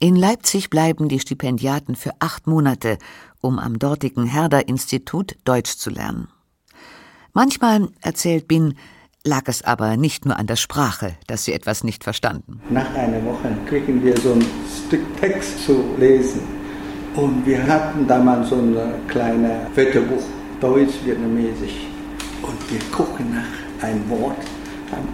In 0.00 0.16
Leipzig 0.16 0.68
bleiben 0.68 1.08
die 1.08 1.20
Stipendiaten 1.20 1.94
für 1.94 2.10
acht 2.18 2.48
Monate, 2.48 2.98
um 3.40 3.60
am 3.60 3.78
dortigen 3.78 4.26
Herder-Institut 4.26 5.36
Deutsch 5.44 5.76
zu 5.76 5.90
lernen. 5.90 6.28
Manchmal, 7.32 7.88
erzählt 8.00 8.48
Bin, 8.48 8.74
lag 9.24 9.42
es 9.46 9.62
aber 9.62 9.96
nicht 9.96 10.26
nur 10.26 10.38
an 10.38 10.46
der 10.46 10.56
Sprache, 10.56 11.14
dass 11.26 11.44
sie 11.44 11.54
etwas 11.54 11.82
nicht 11.82 12.04
verstanden. 12.04 12.60
Nach 12.68 12.94
einer 12.94 13.24
Woche 13.24 13.48
kriegen 13.66 14.04
wir 14.04 14.16
so 14.18 14.34
ein 14.34 14.44
Stück 14.86 15.02
Text 15.18 15.64
zu 15.64 15.82
lesen. 15.98 16.42
Und 17.16 17.46
wir 17.46 17.66
hatten 17.66 18.06
damals 18.06 18.50
so 18.50 18.56
ein 18.56 18.76
kleines 19.08 19.74
Wörterbuch, 19.74 20.22
Deutsch-Vietnamesisch. 20.60 21.86
Und 22.42 22.70
wir 22.70 22.80
gucken 22.90 23.34
nach 23.34 23.88
einem 23.88 24.08
Wort, 24.10 24.36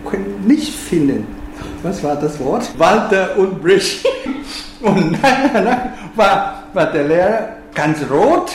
können 0.04 0.44
nicht 0.46 0.74
finden. 0.74 1.26
Was 1.82 2.02
war 2.02 2.16
das 2.16 2.38
Wort? 2.40 2.68
Walter 2.78 3.36
und 3.38 3.62
Brich. 3.62 4.04
Und 4.80 5.18
dann 5.22 5.92
war, 6.16 6.64
war 6.72 6.90
der 6.90 7.04
Lehrer 7.06 7.48
ganz 7.74 7.98
rot. 8.10 8.52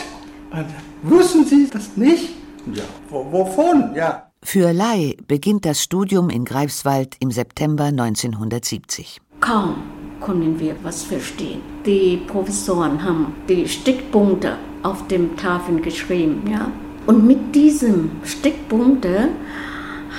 Und 0.51 0.65
wussten 1.03 1.45
Sie 1.45 1.69
das 1.71 1.95
nicht? 1.95 2.29
Ja, 2.73 2.83
wovon? 3.09 3.93
Ja. 3.93 4.25
Für 4.47 4.73
Lai 4.73 5.17
beginnt 5.27 5.65
das 5.65 5.81
Studium 5.81 6.29
in 6.29 6.45
Greifswald 6.45 7.15
im 7.19 7.31
September 7.31 7.85
1970. 7.85 9.19
Kaum 9.39 9.77
konnten 10.21 10.59
wir 10.59 10.75
was 10.83 11.01
verstehen. 11.01 11.61
Die 11.83 12.17
Professoren 12.27 13.03
haben 13.03 13.33
die 13.49 13.67
Stickpunkte 13.67 14.59
auf 14.83 15.07
dem 15.07 15.35
Tafeln 15.35 15.81
geschrieben, 15.81 16.43
ja. 16.47 16.71
Und 17.07 17.25
mit 17.25 17.55
diesem 17.55 18.11
Stickpunkte 18.23 19.29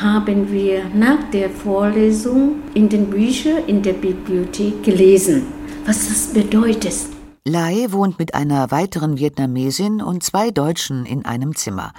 haben 0.02 0.50
wir 0.50 0.86
nach 0.92 1.30
der 1.30 1.48
Vorlesung 1.48 2.56
in 2.74 2.88
den 2.88 3.08
Büchern 3.08 3.64
in 3.68 3.80
der 3.80 3.92
Bibliothek 3.92 4.82
gelesen, 4.82 5.46
was 5.86 6.08
das 6.08 6.32
bedeutet. 6.34 6.96
Lai 7.44 7.86
wohnt 7.90 8.18
mit 8.18 8.34
einer 8.34 8.72
weiteren 8.72 9.18
Vietnamesin 9.18 10.02
und 10.02 10.24
zwei 10.24 10.50
Deutschen 10.50 11.06
in 11.06 11.24
einem 11.24 11.54
Zimmer. 11.54 11.92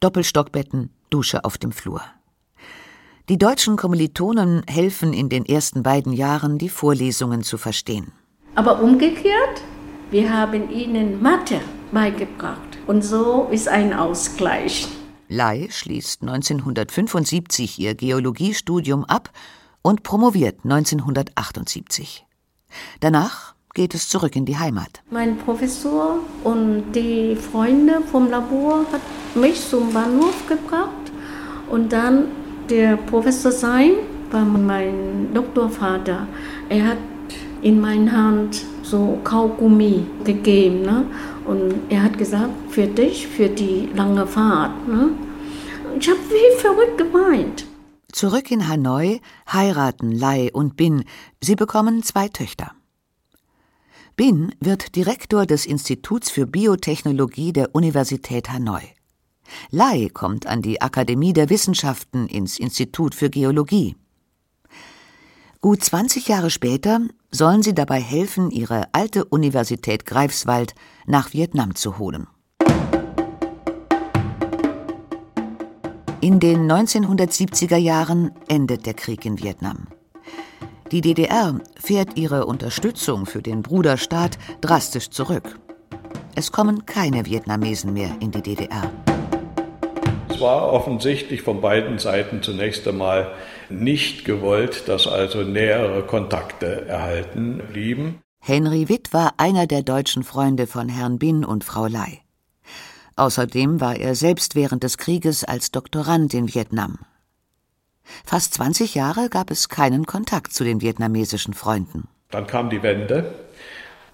Doppelstockbetten, 0.00 0.90
Dusche 1.14 1.44
auf 1.44 1.58
dem 1.58 1.70
Flur. 1.70 2.00
Die 3.28 3.38
deutschen 3.38 3.76
Kommilitonen 3.76 4.64
helfen 4.66 5.12
in 5.12 5.28
den 5.28 5.46
ersten 5.46 5.84
beiden 5.84 6.12
Jahren, 6.12 6.58
die 6.58 6.68
Vorlesungen 6.68 7.44
zu 7.44 7.56
verstehen. 7.56 8.10
Aber 8.56 8.82
umgekehrt, 8.82 9.62
wir 10.10 10.36
haben 10.36 10.70
ihnen 10.70 11.22
Mathe 11.22 11.60
beigebracht. 11.92 12.78
Und 12.88 13.02
so 13.02 13.46
ist 13.52 13.68
ein 13.68 13.94
Ausgleich. 13.94 14.88
Lai 15.28 15.68
schließt 15.70 16.22
1975 16.22 17.78
ihr 17.78 17.94
Geologiestudium 17.94 19.04
ab 19.04 19.30
und 19.82 20.02
promoviert 20.02 20.64
1978. 20.64 22.26
Danach 22.98 23.54
geht 23.72 23.94
es 23.94 24.08
zurück 24.08 24.34
in 24.34 24.46
die 24.46 24.58
Heimat. 24.58 25.02
Mein 25.10 25.38
Professor 25.38 26.18
und 26.42 26.92
die 26.92 27.36
Freunde 27.36 28.02
vom 28.10 28.28
Labor 28.30 28.84
hat 28.90 29.02
mich 29.36 29.60
zum 29.68 29.92
Bahnhof 29.92 30.46
gebracht 30.48 31.03
und 31.74 31.92
dann 31.92 32.28
der 32.70 32.96
Professor 32.96 33.50
Sein 33.50 33.94
war 34.30 34.44
mein 34.44 35.34
Doktorvater. 35.34 36.28
Er 36.68 36.84
hat 36.90 36.98
in 37.62 37.80
meine 37.80 38.12
Hand 38.12 38.64
so 38.84 39.18
Kaugummi 39.24 40.06
gegeben. 40.22 40.82
Ne? 40.82 41.04
Und 41.44 41.74
er 41.88 42.04
hat 42.04 42.16
gesagt, 42.16 42.52
für 42.68 42.86
dich, 42.86 43.26
für 43.26 43.48
die 43.48 43.88
lange 43.92 44.24
Fahrt. 44.24 44.86
Ne? 44.86 45.10
Ich 45.98 46.08
habe 46.08 46.20
wie 46.30 46.60
verrückt 46.60 46.96
geweint. 46.96 47.66
Zurück 48.12 48.52
in 48.52 48.68
Hanoi 48.68 49.20
heiraten 49.52 50.12
Lai 50.12 50.50
und 50.52 50.76
Bin. 50.76 51.04
Sie 51.42 51.56
bekommen 51.56 52.04
zwei 52.04 52.28
Töchter. 52.28 52.70
Bin 54.14 54.54
wird 54.60 54.94
Direktor 54.94 55.44
des 55.44 55.66
Instituts 55.66 56.30
für 56.30 56.46
Biotechnologie 56.46 57.52
der 57.52 57.74
Universität 57.74 58.52
Hanoi. 58.52 58.93
Lai 59.70 60.08
kommt 60.12 60.46
an 60.46 60.62
die 60.62 60.80
Akademie 60.80 61.32
der 61.32 61.50
Wissenschaften 61.50 62.26
ins 62.26 62.58
Institut 62.58 63.14
für 63.14 63.30
Geologie. 63.30 63.96
Gut 65.60 65.82
20 65.82 66.28
Jahre 66.28 66.50
später 66.50 67.00
sollen 67.30 67.62
sie 67.62 67.74
dabei 67.74 68.00
helfen, 68.00 68.50
ihre 68.50 68.88
alte 68.92 69.24
Universität 69.24 70.04
Greifswald 70.04 70.74
nach 71.06 71.32
Vietnam 71.32 71.74
zu 71.74 71.98
holen. 71.98 72.26
In 76.20 76.40
den 76.40 76.70
1970er 76.70 77.76
Jahren 77.76 78.32
endet 78.48 78.86
der 78.86 78.94
Krieg 78.94 79.26
in 79.26 79.42
Vietnam. 79.42 79.88
Die 80.90 81.00
DDR 81.00 81.58
fährt 81.76 82.16
ihre 82.16 82.46
Unterstützung 82.46 83.26
für 83.26 83.42
den 83.42 83.62
Bruderstaat 83.62 84.38
drastisch 84.60 85.10
zurück. 85.10 85.58
Es 86.34 86.52
kommen 86.52 86.86
keine 86.86 87.26
Vietnamesen 87.26 87.92
mehr 87.92 88.16
in 88.20 88.30
die 88.30 88.42
DDR. 88.42 88.92
Es 90.34 90.40
war 90.40 90.72
offensichtlich 90.72 91.42
von 91.42 91.60
beiden 91.60 92.00
Seiten 92.00 92.42
zunächst 92.42 92.88
einmal 92.88 93.32
nicht 93.70 94.24
gewollt, 94.24 94.88
dass 94.88 95.06
also 95.06 95.42
nähere 95.42 96.02
Kontakte 96.02 96.86
erhalten 96.88 97.62
blieben. 97.72 98.20
Henry 98.40 98.88
Witt 98.88 99.12
war 99.12 99.34
einer 99.36 99.68
der 99.68 99.82
deutschen 99.82 100.24
Freunde 100.24 100.66
von 100.66 100.88
Herrn 100.88 101.18
Bin 101.20 101.44
und 101.44 101.62
Frau 101.62 101.86
Lai. 101.86 102.20
Außerdem 103.14 103.80
war 103.80 103.94
er 103.94 104.16
selbst 104.16 104.56
während 104.56 104.82
des 104.82 104.98
Krieges 104.98 105.44
als 105.44 105.70
Doktorand 105.70 106.34
in 106.34 106.52
Vietnam. 106.52 106.98
Fast 108.24 108.54
20 108.54 108.96
Jahre 108.96 109.28
gab 109.28 109.52
es 109.52 109.68
keinen 109.68 110.04
Kontakt 110.04 110.52
zu 110.52 110.64
den 110.64 110.80
vietnamesischen 110.80 111.54
Freunden. 111.54 112.08
Dann 112.32 112.48
kam 112.48 112.70
die 112.70 112.82
Wende 112.82 113.32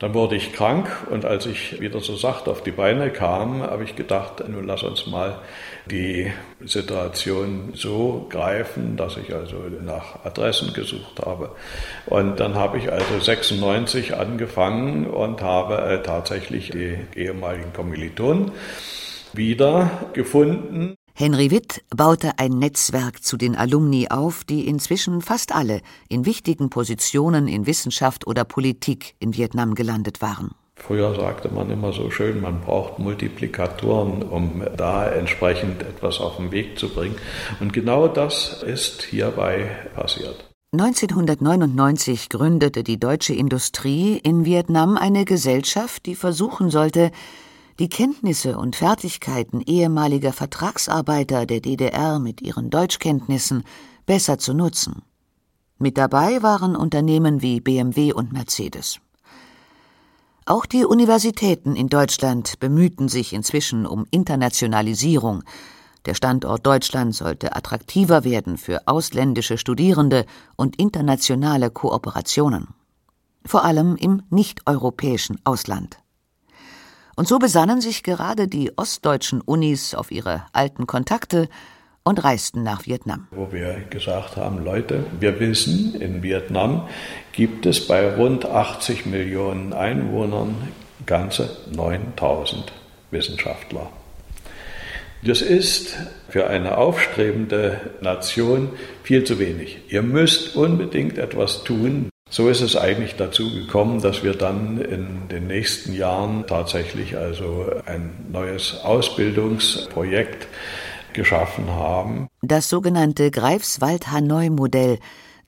dann 0.01 0.15
wurde 0.15 0.35
ich 0.35 0.55
krank 0.55 0.89
und 1.11 1.27
als 1.27 1.45
ich 1.45 1.79
wieder 1.79 2.01
so 2.01 2.17
sacht 2.17 2.49
auf 2.49 2.63
die 2.63 2.71
Beine 2.71 3.11
kam, 3.11 3.63
habe 3.63 3.85
ich 3.85 3.97
gedacht, 3.97 4.43
nun 4.49 4.67
lass 4.67 4.83
uns 4.83 5.07
mal 5.07 5.39
die 5.87 6.31
Situation 6.65 7.73
so 7.75 8.27
greifen, 8.29 8.97
dass 8.97 9.17
ich 9.17 9.35
also 9.35 9.57
nach 9.83 10.25
Adressen 10.25 10.73
gesucht 10.73 11.21
habe. 11.25 11.51
Und 12.07 12.41
dann 12.41 12.55
habe 12.55 12.79
ich 12.79 12.93
also 12.93 13.19
96 13.21 14.17
angefangen 14.17 15.07
und 15.07 15.43
habe 15.43 15.79
äh, 15.83 16.03
tatsächlich 16.03 16.71
die 16.71 16.99
ehemaligen 17.15 17.73
Kommilitonen 17.73 18.53
wieder 19.33 19.91
gefunden. 20.13 20.95
Henry 21.15 21.51
Witt 21.51 21.85
baute 21.95 22.39
ein 22.39 22.53
Netzwerk 22.53 23.23
zu 23.23 23.37
den 23.37 23.55
Alumni 23.55 24.09
auf, 24.09 24.45
die 24.45 24.67
inzwischen 24.67 25.21
fast 25.21 25.55
alle 25.55 25.83
in 26.09 26.25
wichtigen 26.25 26.71
Positionen 26.71 27.47
in 27.47 27.67
Wissenschaft 27.67 28.27
oder 28.27 28.45
Politik 28.45 29.17
in 29.19 29.37
Vietnam 29.37 29.75
gelandet 29.75 30.23
waren. 30.23 30.55
Früher 30.81 31.15
sagte 31.15 31.49
man 31.53 31.71
immer 31.71 31.93
so 31.93 32.11
schön, 32.11 32.41
man 32.41 32.63
braucht 32.63 32.99
Multiplikatoren, 32.99 34.23
um 34.23 34.65
da 34.77 35.07
entsprechend 35.07 35.83
etwas 35.83 36.21
auf 36.21 36.37
den 36.37 36.51
Weg 36.53 36.79
zu 36.79 36.89
bringen. 36.89 37.17
Und 37.61 37.73
genau 37.73 38.09
das 38.09 38.63
ist 38.63 39.03
hierbei 39.03 39.71
passiert. 39.95 40.51
1999 40.73 42.29
gründete 42.29 42.83
die 42.83 42.99
deutsche 42.99 43.35
Industrie 43.35 44.17
in 44.19 44.45
Vietnam 44.45 44.97
eine 44.97 45.25
Gesellschaft, 45.25 46.07
die 46.07 46.15
versuchen 46.15 46.71
sollte, 46.71 47.11
die 47.79 47.89
Kenntnisse 47.89 48.57
und 48.57 48.77
Fertigkeiten 48.77 49.61
ehemaliger 49.61 50.33
Vertragsarbeiter 50.33 51.45
der 51.47 51.61
DDR 51.61 52.19
mit 52.19 52.41
ihren 52.41 52.71
Deutschkenntnissen 52.71 53.65
besser 54.07 54.39
zu 54.39 54.55
nutzen. 54.55 55.03
Mit 55.79 55.99
dabei 55.99 56.43
waren 56.43 56.77
Unternehmen 56.77 57.43
wie 57.43 57.61
BMW 57.61 58.13
und 58.13 58.33
Mercedes. 58.33 59.01
Auch 60.51 60.67
die 60.67 60.85
Universitäten 60.85 61.77
in 61.77 61.89
Deutschland 61.89 62.59
bemühten 62.59 63.09
sich 63.09 63.35
inzwischen 63.35 63.87
um 63.87 64.05
Internationalisierung. 64.11 65.45
Der 66.07 66.15
Standort 66.15 66.67
Deutschland 66.67 67.15
sollte 67.15 67.55
attraktiver 67.55 68.25
werden 68.25 68.59
für 68.59 68.89
ausländische 68.89 69.59
Studierende 69.59 70.27
und 70.57 70.75
internationale 70.75 71.71
Kooperationen. 71.71 72.67
vor 73.45 73.65
allem 73.65 73.95
im 73.95 74.23
nicht-europäischen 74.29 75.39
Ausland. 75.45 76.01
Und 77.15 77.29
so 77.29 77.39
besannen 77.39 77.81
sich 77.81 78.03
gerade 78.03 78.49
die 78.49 78.77
ostdeutschen 78.77 79.41
Unis 79.41 79.95
auf 79.95 80.11
ihre 80.11 80.47
alten 80.53 80.89
Kontakte 80.89 81.49
und 82.05 82.23
reisten 82.25 82.63
nach 82.63 82.87
Vietnam. 82.87 83.29
Wo 83.31 83.53
wir 83.53 83.81
gesagt 83.91 84.37
haben, 84.37 84.65
Leute, 84.65 85.05
wir 85.19 85.39
wissen, 85.41 85.95
in 86.01 86.23
Vietnam 86.23 86.89
gibt 87.33 87.67
es 87.67 87.87
bei 87.87 88.15
rund 88.15 88.47
80 88.47 89.07
Millionen 89.07 89.73
Einwohnern 89.73 90.69
ganze 91.07 91.57
9000 91.73 92.73
Wissenschaftler. 93.11 93.91
Das 95.23 95.43
ist 95.43 95.99
für 96.31 96.47
eine 96.47 96.79
aufstrebende 96.79 97.79
Nation 98.01 98.71
viel 99.03 99.25
zu 99.25 99.39
wenig. 99.39 99.79
Ihr 99.89 100.03
müsst 100.03 100.57
unbedingt 100.57 101.19
etwas 101.19 101.63
tun. 101.65 102.09
So 102.31 102.49
ist 102.49 102.61
es 102.61 102.77
eigentlich 102.77 103.17
dazu 103.17 103.53
gekommen, 103.53 104.01
dass 104.01 104.23
wir 104.23 104.35
dann 104.35 104.81
in 104.81 105.29
den 105.29 105.47
nächsten 105.47 105.93
Jahren 105.93 106.47
tatsächlich 106.47 107.17
also 107.17 107.71
ein 107.87 108.29
neues 108.31 108.79
Ausbildungsprojekt 108.83 110.47
geschaffen 111.15 111.69
haben. 111.71 112.29
Das 112.43 112.69
sogenannte 112.69 113.31
Greifswald-Hanoi-Modell 113.31 114.99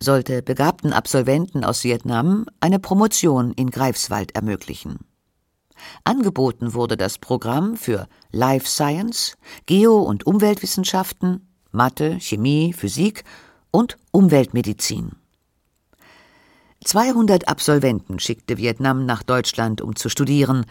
sollte 0.00 0.42
begabten 0.42 0.92
Absolventen 0.92 1.64
aus 1.64 1.84
Vietnam 1.84 2.46
eine 2.60 2.78
Promotion 2.78 3.52
in 3.52 3.70
Greifswald 3.70 4.34
ermöglichen. 4.34 4.98
Angeboten 6.04 6.74
wurde 6.74 6.96
das 6.96 7.18
Programm 7.18 7.76
für 7.76 8.08
Life 8.30 8.66
Science, 8.66 9.36
Geo- 9.66 10.02
und 10.02 10.26
Umweltwissenschaften, 10.26 11.48
Mathe, 11.70 12.18
Chemie, 12.20 12.72
Physik 12.72 13.24
und 13.70 13.96
Umweltmedizin. 14.10 15.12
200 16.84 17.48
Absolventen 17.48 18.18
schickte 18.18 18.58
Vietnam 18.58 19.06
nach 19.06 19.22
Deutschland, 19.22 19.80
um 19.80 19.96
zu 19.96 20.08
studieren. 20.08 20.66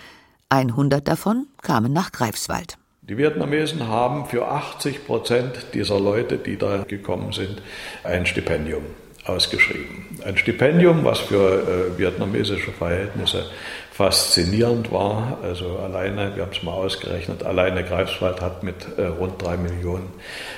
100 0.49 1.07
davon 1.07 1.47
kamen 1.61 1.93
nach 1.93 2.11
Greifswald. 2.11 2.77
Die 3.11 3.17
Vietnamesen 3.17 3.89
haben 3.89 4.25
für 4.25 4.47
80 4.47 5.05
Prozent 5.05 5.65
dieser 5.73 5.99
Leute, 5.99 6.37
die 6.37 6.55
da 6.55 6.85
gekommen 6.87 7.33
sind, 7.33 7.61
ein 8.05 8.25
Stipendium 8.25 8.83
ausgeschrieben. 9.25 10.17
Ein 10.23 10.37
Stipendium, 10.37 11.03
was 11.03 11.19
für 11.19 11.91
äh, 11.93 11.99
vietnamesische 11.99 12.71
Verhältnisse 12.71 13.47
faszinierend 13.91 14.93
war. 14.93 15.39
Also 15.43 15.79
alleine, 15.79 16.37
wir 16.37 16.43
haben 16.43 16.53
es 16.53 16.63
mal 16.63 16.71
ausgerechnet, 16.71 17.43
alleine 17.43 17.83
Greifswald 17.83 18.39
hat 18.39 18.63
mit 18.63 18.75
äh, 18.97 19.07
rund 19.07 19.41
drei 19.41 19.57
Millionen 19.57 20.13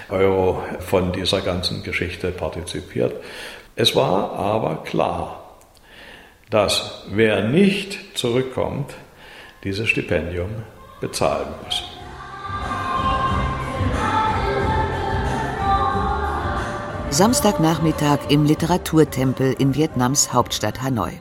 Euro 0.10 0.62
von 0.80 1.12
dieser 1.12 1.42
ganzen 1.42 1.82
Geschichte 1.82 2.30
partizipiert. 2.30 3.16
Es 3.76 3.96
war 3.96 4.34
aber 4.34 4.84
klar, 4.84 5.58
dass 6.52 7.04
wer 7.10 7.42
nicht 7.42 8.16
zurückkommt, 8.16 8.94
dieses 9.64 9.90
Stipendium 9.90 10.50
bezahlen 11.02 11.48
muss. 11.66 11.93
Samstagnachmittag 17.14 18.32
im 18.32 18.44
Literaturtempel 18.44 19.54
in 19.60 19.76
Vietnams 19.76 20.34
Hauptstadt 20.34 20.82
Hanoi. 20.82 21.12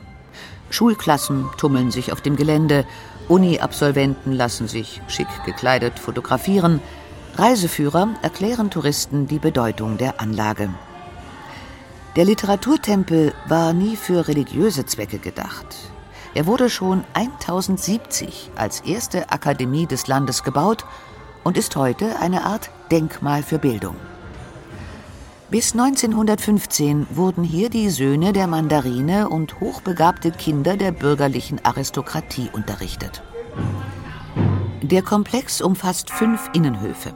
Schulklassen 0.71 1.45
tummeln 1.57 1.91
sich 1.91 2.11
auf 2.11 2.19
dem 2.19 2.35
Gelände, 2.35 2.87
Uni-Absolventen 3.27 4.31
lassen 4.31 4.67
sich 4.67 5.01
schick 5.07 5.27
gekleidet 5.45 5.99
fotografieren, 5.99 6.81
Reiseführer 7.35 8.07
erklären 8.23 8.71
Touristen 8.71 9.27
die 9.27 9.37
Bedeutung 9.37 9.99
der 9.99 10.19
Anlage. 10.19 10.73
Der 12.15 12.25
Literaturtempel 12.25 13.31
war 13.47 13.73
nie 13.73 13.95
für 13.95 14.27
religiöse 14.27 14.87
Zwecke 14.87 15.19
gedacht. 15.19 15.75
Er 16.33 16.47
wurde 16.47 16.71
schon 16.71 17.03
1070 17.13 18.49
als 18.55 18.81
erste 18.81 19.29
Akademie 19.29 19.85
des 19.85 20.07
Landes 20.07 20.41
gebaut 20.41 20.85
und 21.43 21.55
ist 21.55 21.75
heute 21.75 22.19
eine 22.19 22.45
Art 22.45 22.71
Denkmal 22.89 23.43
für 23.43 23.59
Bildung. 23.59 23.95
Bis 25.53 25.73
1915 25.73 27.05
wurden 27.11 27.43
hier 27.43 27.69
die 27.69 27.91
Söhne 27.91 28.33
der 28.33 28.47
Mandarine 28.47 29.29
und 29.29 29.59
hochbegabte 29.59 30.31
Kinder 30.31 30.77
der 30.77 30.91
bürgerlichen 30.91 31.63
Aristokratie 31.63 32.49
unterrichtet. 32.51 33.21
Der 34.81 35.03
Komplex 35.03 35.61
umfasst 35.61 36.09
fünf 36.09 36.49
Innenhöfe. 36.55 37.13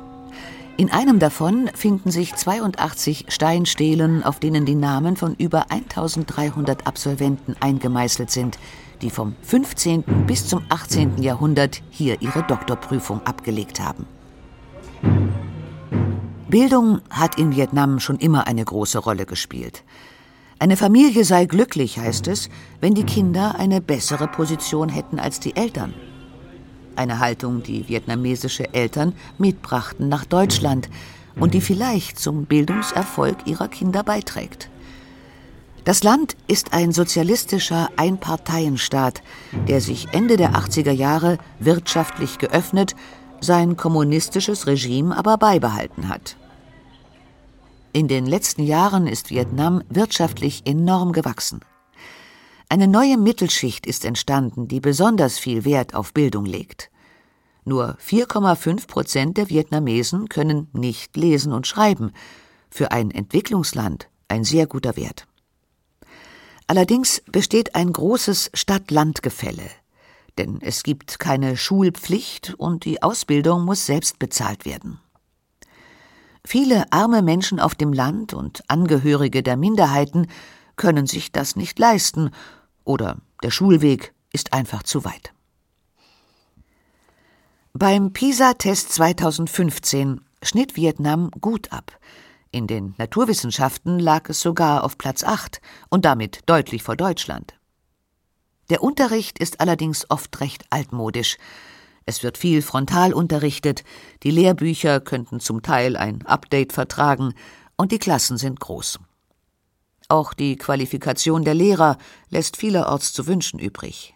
In 0.77 0.91
einem 0.91 1.17
davon 1.17 1.71
finden 1.73 2.11
sich 2.11 2.35
82 2.35 3.25
Steinstelen, 3.29 4.21
auf 4.21 4.39
denen 4.39 4.67
die 4.67 4.75
Namen 4.75 5.15
von 5.15 5.33
über 5.33 5.71
1300 5.71 6.85
Absolventen 6.85 7.55
eingemeißelt 7.59 8.29
sind, 8.29 8.59
die 9.01 9.09
vom 9.09 9.35
15. 9.41 10.03
bis 10.27 10.47
zum 10.47 10.61
18. 10.69 11.23
Jahrhundert 11.23 11.81
hier 11.89 12.21
ihre 12.21 12.43
Doktorprüfung 12.43 13.19
abgelegt 13.25 13.79
haben. 13.79 14.05
Bildung 16.49 17.01
hat 17.09 17.37
in 17.37 17.55
Vietnam 17.55 17.99
schon 17.99 18.17
immer 18.17 18.47
eine 18.47 18.63
große 18.63 18.99
Rolle 18.99 19.25
gespielt. 19.25 19.83
Eine 20.59 20.77
Familie 20.77 21.23
sei 21.23 21.45
glücklich, 21.45 21.99
heißt 21.99 22.27
es, 22.27 22.49
wenn 22.81 22.95
die 22.95 23.03
Kinder 23.03 23.55
eine 23.59 23.81
bessere 23.81 24.27
Position 24.27 24.89
hätten 24.89 25.19
als 25.19 25.39
die 25.39 25.55
Eltern 25.55 25.93
eine 26.97 27.19
Haltung, 27.19 27.63
die 27.63 27.87
vietnamesische 27.87 28.73
Eltern 28.73 29.13
mitbrachten 29.37 30.09
nach 30.09 30.25
Deutschland 30.25 30.89
und 31.35 31.53
die 31.53 31.61
vielleicht 31.61 32.19
zum 32.19 32.45
Bildungserfolg 32.45 33.45
ihrer 33.45 33.67
Kinder 33.67 34.03
beiträgt. 34.03 34.69
Das 35.83 36.03
Land 36.03 36.35
ist 36.47 36.73
ein 36.73 36.91
sozialistischer 36.91 37.89
Einparteienstaat, 37.95 39.21
der 39.69 39.79
sich 39.79 40.09
Ende 40.11 40.35
der 40.35 40.51
80er 40.51 40.91
Jahre 40.91 41.37
wirtschaftlich 41.59 42.39
geöffnet, 42.39 42.93
sein 43.41 43.77
kommunistisches 43.77 44.67
Regime 44.67 45.15
aber 45.15 45.37
beibehalten 45.37 46.09
hat. 46.09 46.37
In 47.93 48.07
den 48.07 48.25
letzten 48.25 48.63
Jahren 48.63 49.07
ist 49.07 49.29
Vietnam 49.29 49.81
wirtschaftlich 49.89 50.63
enorm 50.65 51.13
gewachsen. 51.13 51.61
Eine 52.69 52.87
neue 52.87 53.17
Mittelschicht 53.17 53.85
ist 53.87 54.03
entstanden, 54.03 54.67
die 54.67 54.81
besonders 54.81 55.39
viel 55.39 55.63
Wert 55.63 55.95
auf 55.95 56.13
Bildung 56.13 56.45
legt. 56.45 56.91
Nur 57.63 57.97
4,5 57.97 58.87
Prozent 58.87 59.37
der 59.37 59.49
Vietnamesen 59.49 60.29
können 60.29 60.69
nicht 60.73 61.15
lesen 61.17 61.53
und 61.53 61.65
schreiben. 61.65 62.11
Für 62.69 62.91
ein 62.91 63.09
Entwicklungsland 63.11 64.09
ein 64.27 64.43
sehr 64.43 64.67
guter 64.67 64.95
Wert. 64.95 65.27
Allerdings 66.67 67.23
besteht 67.31 67.75
ein 67.75 67.93
großes 67.93 68.51
Stadt-Land-Gefälle. 68.53 69.69
Denn 70.37 70.59
es 70.61 70.83
gibt 70.83 71.19
keine 71.19 71.57
Schulpflicht 71.57 72.53
und 72.57 72.85
die 72.85 73.01
Ausbildung 73.01 73.65
muss 73.65 73.85
selbst 73.85 74.19
bezahlt 74.19 74.65
werden. 74.65 74.99
Viele 76.45 76.85
arme 76.91 77.21
Menschen 77.21 77.59
auf 77.59 77.75
dem 77.75 77.91
Land 77.91 78.33
und 78.33 78.63
Angehörige 78.69 79.43
der 79.43 79.57
Minderheiten 79.57 80.27
können 80.77 81.07
sich 81.07 81.31
das 81.31 81.55
nicht 81.55 81.77
leisten 81.77 82.29
oder 82.85 83.17
der 83.43 83.51
Schulweg 83.51 84.13
ist 84.31 84.53
einfach 84.53 84.83
zu 84.83 85.03
weit. 85.03 85.33
Beim 87.73 88.13
PISA-Test 88.13 88.93
2015 88.93 90.21
schnitt 90.41 90.75
Vietnam 90.75 91.31
gut 91.41 91.71
ab. 91.71 91.99
In 92.51 92.65
den 92.65 92.95
Naturwissenschaften 92.97 93.99
lag 93.99 94.29
es 94.29 94.39
sogar 94.39 94.83
auf 94.83 94.97
Platz 94.97 95.23
8 95.23 95.61
und 95.89 96.05
damit 96.05 96.41
deutlich 96.45 96.81
vor 96.81 96.95
Deutschland. 96.95 97.56
Der 98.69 98.83
Unterricht 98.83 99.39
ist 99.39 99.61
allerdings 99.61 100.09
oft 100.09 100.39
recht 100.41 100.65
altmodisch. 100.69 101.37
Es 102.05 102.23
wird 102.23 102.37
viel 102.37 102.61
frontal 102.61 103.13
unterrichtet, 103.13 103.83
die 104.23 104.31
Lehrbücher 104.31 104.99
könnten 104.99 105.39
zum 105.39 105.61
Teil 105.61 105.95
ein 105.95 106.25
Update 106.25 106.73
vertragen 106.73 107.33
und 107.75 107.91
die 107.91 107.99
Klassen 107.99 108.37
sind 108.37 108.59
groß. 108.59 108.99
Auch 110.09 110.33
die 110.33 110.55
Qualifikation 110.55 111.43
der 111.43 111.53
Lehrer 111.53 111.97
lässt 112.29 112.57
vielerorts 112.57 113.11
zu 113.11 113.27
wünschen 113.27 113.59
übrig. 113.59 114.13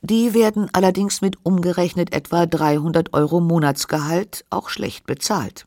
Die 0.00 0.32
werden 0.32 0.70
allerdings 0.72 1.20
mit 1.20 1.44
umgerechnet 1.44 2.14
etwa 2.14 2.46
300 2.46 3.12
Euro 3.14 3.40
Monatsgehalt 3.40 4.44
auch 4.48 4.68
schlecht 4.68 5.06
bezahlt. 5.06 5.66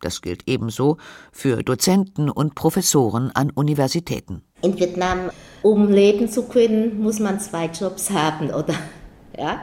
Das 0.00 0.22
gilt 0.22 0.48
ebenso 0.48 0.96
für 1.30 1.62
Dozenten 1.62 2.30
und 2.30 2.54
Professoren 2.54 3.30
an 3.30 3.50
Universitäten. 3.50 4.42
In 4.62 4.78
Vietnam, 4.78 5.30
um 5.62 5.88
leben 5.90 6.28
zu 6.28 6.44
können, 6.44 7.00
muss 7.02 7.18
man 7.18 7.40
zwei 7.40 7.66
Jobs 7.66 8.10
haben, 8.10 8.50
oder? 8.54 8.74
Ja? 9.36 9.60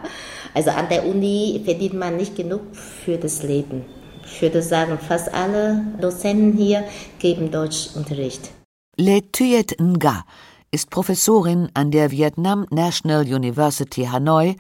Also 0.54 0.72
an 0.72 0.90
der 0.90 1.06
Uni 1.06 1.62
verdient 1.64 1.94
man 1.94 2.18
nicht 2.18 2.36
genug 2.36 2.76
für 2.76 3.18
das 3.18 3.44
Leben. 3.44 3.86
Ich 4.26 4.42
würde 4.42 4.62
sagen, 4.62 4.98
fast 5.00 5.34
alle 5.34 5.86
Dozenten 6.02 6.58
hier 6.58 6.84
geben 7.20 7.52
Deutschunterricht. 7.52 8.52
Le 8.98 9.22
Thuet 9.32 9.80
Nga 9.80 10.26
ist 10.72 10.90
Professorin 10.90 11.70
an 11.74 11.92
der 11.92 12.12
Vietnam 12.12 12.66
National 12.72 13.22
University 13.22 14.06
Hanoi 14.06 14.56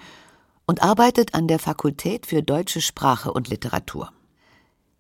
und 0.68 0.84
arbeitet 0.84 1.34
an 1.34 1.48
der 1.48 1.60
Fakultät 1.60 2.26
für 2.26 2.44
deutsche 2.44 2.82
Sprache 2.82 3.34
und 3.34 3.50
Literatur. 3.50 4.12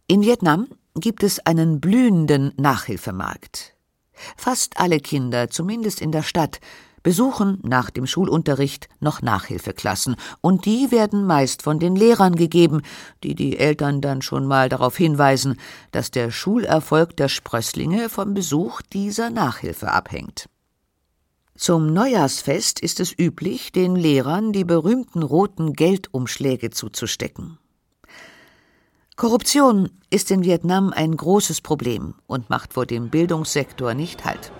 In 0.07 0.21
Vietnam 0.21 0.67
gibt 0.95 1.23
es 1.23 1.39
einen 1.45 1.79
blühenden 1.79 2.53
Nachhilfemarkt. 2.57 3.76
Fast 4.35 4.79
alle 4.79 4.99
Kinder, 4.99 5.49
zumindest 5.49 6.01
in 6.01 6.11
der 6.11 6.23
Stadt, 6.23 6.59
besuchen 7.03 7.59
nach 7.63 7.89
dem 7.89 8.05
Schulunterricht 8.05 8.89
noch 8.99 9.21
Nachhilfeklassen, 9.21 10.17
und 10.41 10.65
die 10.65 10.91
werden 10.91 11.25
meist 11.25 11.61
von 11.61 11.79
den 11.79 11.95
Lehrern 11.95 12.35
gegeben, 12.35 12.81
die 13.23 13.33
die 13.33 13.57
Eltern 13.57 14.01
dann 14.01 14.21
schon 14.21 14.45
mal 14.45 14.67
darauf 14.67 14.97
hinweisen, 14.97 15.57
dass 15.91 16.11
der 16.11 16.31
Schulerfolg 16.31 17.15
der 17.15 17.29
Sprösslinge 17.29 18.09
vom 18.09 18.33
Besuch 18.33 18.81
dieser 18.81 19.29
Nachhilfe 19.29 19.91
abhängt. 19.91 20.49
Zum 21.55 21.91
Neujahrsfest 21.91 22.79
ist 22.81 22.99
es 22.99 23.17
üblich, 23.17 23.71
den 23.71 23.95
Lehrern 23.95 24.51
die 24.51 24.63
berühmten 24.63 25.23
roten 25.23 25.73
Geldumschläge 25.73 26.71
zuzustecken. 26.71 27.57
Korruption 29.17 29.89
ist 30.11 30.29
in 30.29 30.43
Vietnam 30.43 30.93
ein 30.95 31.17
großes 31.17 31.61
Problem 31.61 32.13
und 32.27 32.51
macht 32.51 32.73
vor 32.73 32.85
dem 32.85 33.09
Bildungssektor 33.09 33.95
nicht 33.95 34.23
Halt. 34.25 34.51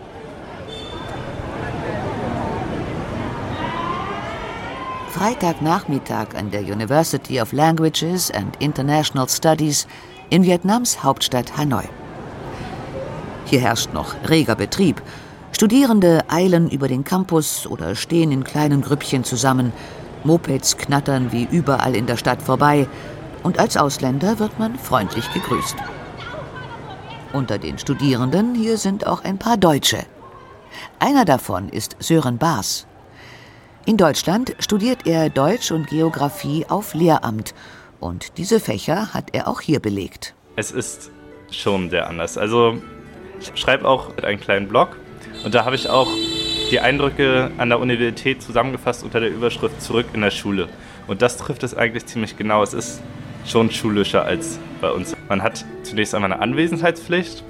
Freitagnachmittag 5.11 6.33
an 6.35 6.49
der 6.49 6.61
University 6.61 7.39
of 7.39 7.51
Languages 7.51 8.31
and 8.31 8.55
International 8.59 9.29
Studies 9.29 9.85
in 10.31 10.43
Vietnams 10.43 11.03
Hauptstadt 11.03 11.55
Hanoi. 11.55 11.87
Hier 13.45 13.59
herrscht 13.59 13.93
noch 13.93 14.15
reger 14.27 14.55
Betrieb. 14.55 15.03
Studierende 15.51 16.23
eilen 16.29 16.67
über 16.71 16.87
den 16.87 17.03
Campus 17.03 17.67
oder 17.67 17.93
stehen 17.93 18.31
in 18.31 18.43
kleinen 18.43 18.81
Grüppchen 18.81 19.23
zusammen. 19.23 19.71
Mopeds 20.23 20.77
knattern 20.77 21.31
wie 21.31 21.47
überall 21.51 21.95
in 21.95 22.07
der 22.07 22.17
Stadt 22.17 22.41
vorbei 22.41 22.87
und 23.47 23.59
als 23.59 23.77
Ausländer 23.77 24.39
wird 24.39 24.59
man 24.59 24.77
freundlich 24.77 25.31
gegrüßt. 25.33 25.77
Unter 27.31 27.57
den 27.57 27.79
Studierenden 27.79 28.55
hier 28.55 28.75
sind 28.75 29.07
auch 29.07 29.23
ein 29.23 29.37
paar 29.37 29.55
Deutsche. 29.55 29.99
Einer 30.99 31.23
davon 31.23 31.69
ist 31.69 31.95
Sören 31.99 32.39
Baas. 32.39 32.87
In 33.85 33.95
Deutschland 33.95 34.53
studiert 34.59 35.07
er 35.07 35.29
Deutsch 35.29 35.71
und 35.71 35.87
Geographie 35.87 36.65
auf 36.67 36.93
Lehramt 36.93 37.55
und 38.01 38.37
diese 38.37 38.59
Fächer 38.59 39.13
hat 39.13 39.29
er 39.31 39.47
auch 39.47 39.61
hier 39.61 39.79
belegt. 39.79 40.35
Es 40.57 40.71
ist 40.71 41.09
schon 41.49 41.89
sehr 41.89 42.09
anders. 42.09 42.37
Also 42.37 42.81
ich 43.39 43.53
schreibe 43.55 43.87
auch 43.87 44.17
einen 44.17 44.41
kleinen 44.41 44.67
Blog 44.67 44.97
und 45.45 45.55
da 45.55 45.63
habe 45.63 45.77
ich 45.77 45.89
auch 45.89 46.09
die 46.69 46.81
Eindrücke 46.81 47.49
an 47.57 47.69
der 47.69 47.79
Universität 47.79 48.41
zusammengefasst 48.41 49.05
unter 49.05 49.21
der 49.21 49.29
Überschrift 49.29 49.81
Zurück 49.81 50.07
in 50.11 50.19
der 50.19 50.31
Schule. 50.31 50.67
Und 51.07 51.21
das 51.21 51.37
trifft 51.37 51.63
es 51.63 51.73
eigentlich 51.73 52.07
ziemlich 52.07 52.35
genau. 52.35 52.61
Es 52.61 52.73
ist 52.73 53.01
schon 53.47 53.71
schulischer 53.71 54.23
als 54.23 54.59
bei 54.81 54.91
uns. 54.91 55.15
Man 55.29 55.41
hat 55.41 55.65
zunächst 55.83 56.13
einmal 56.13 56.31
eine 56.31 56.41
Anwesenheitspflicht. 56.41 57.43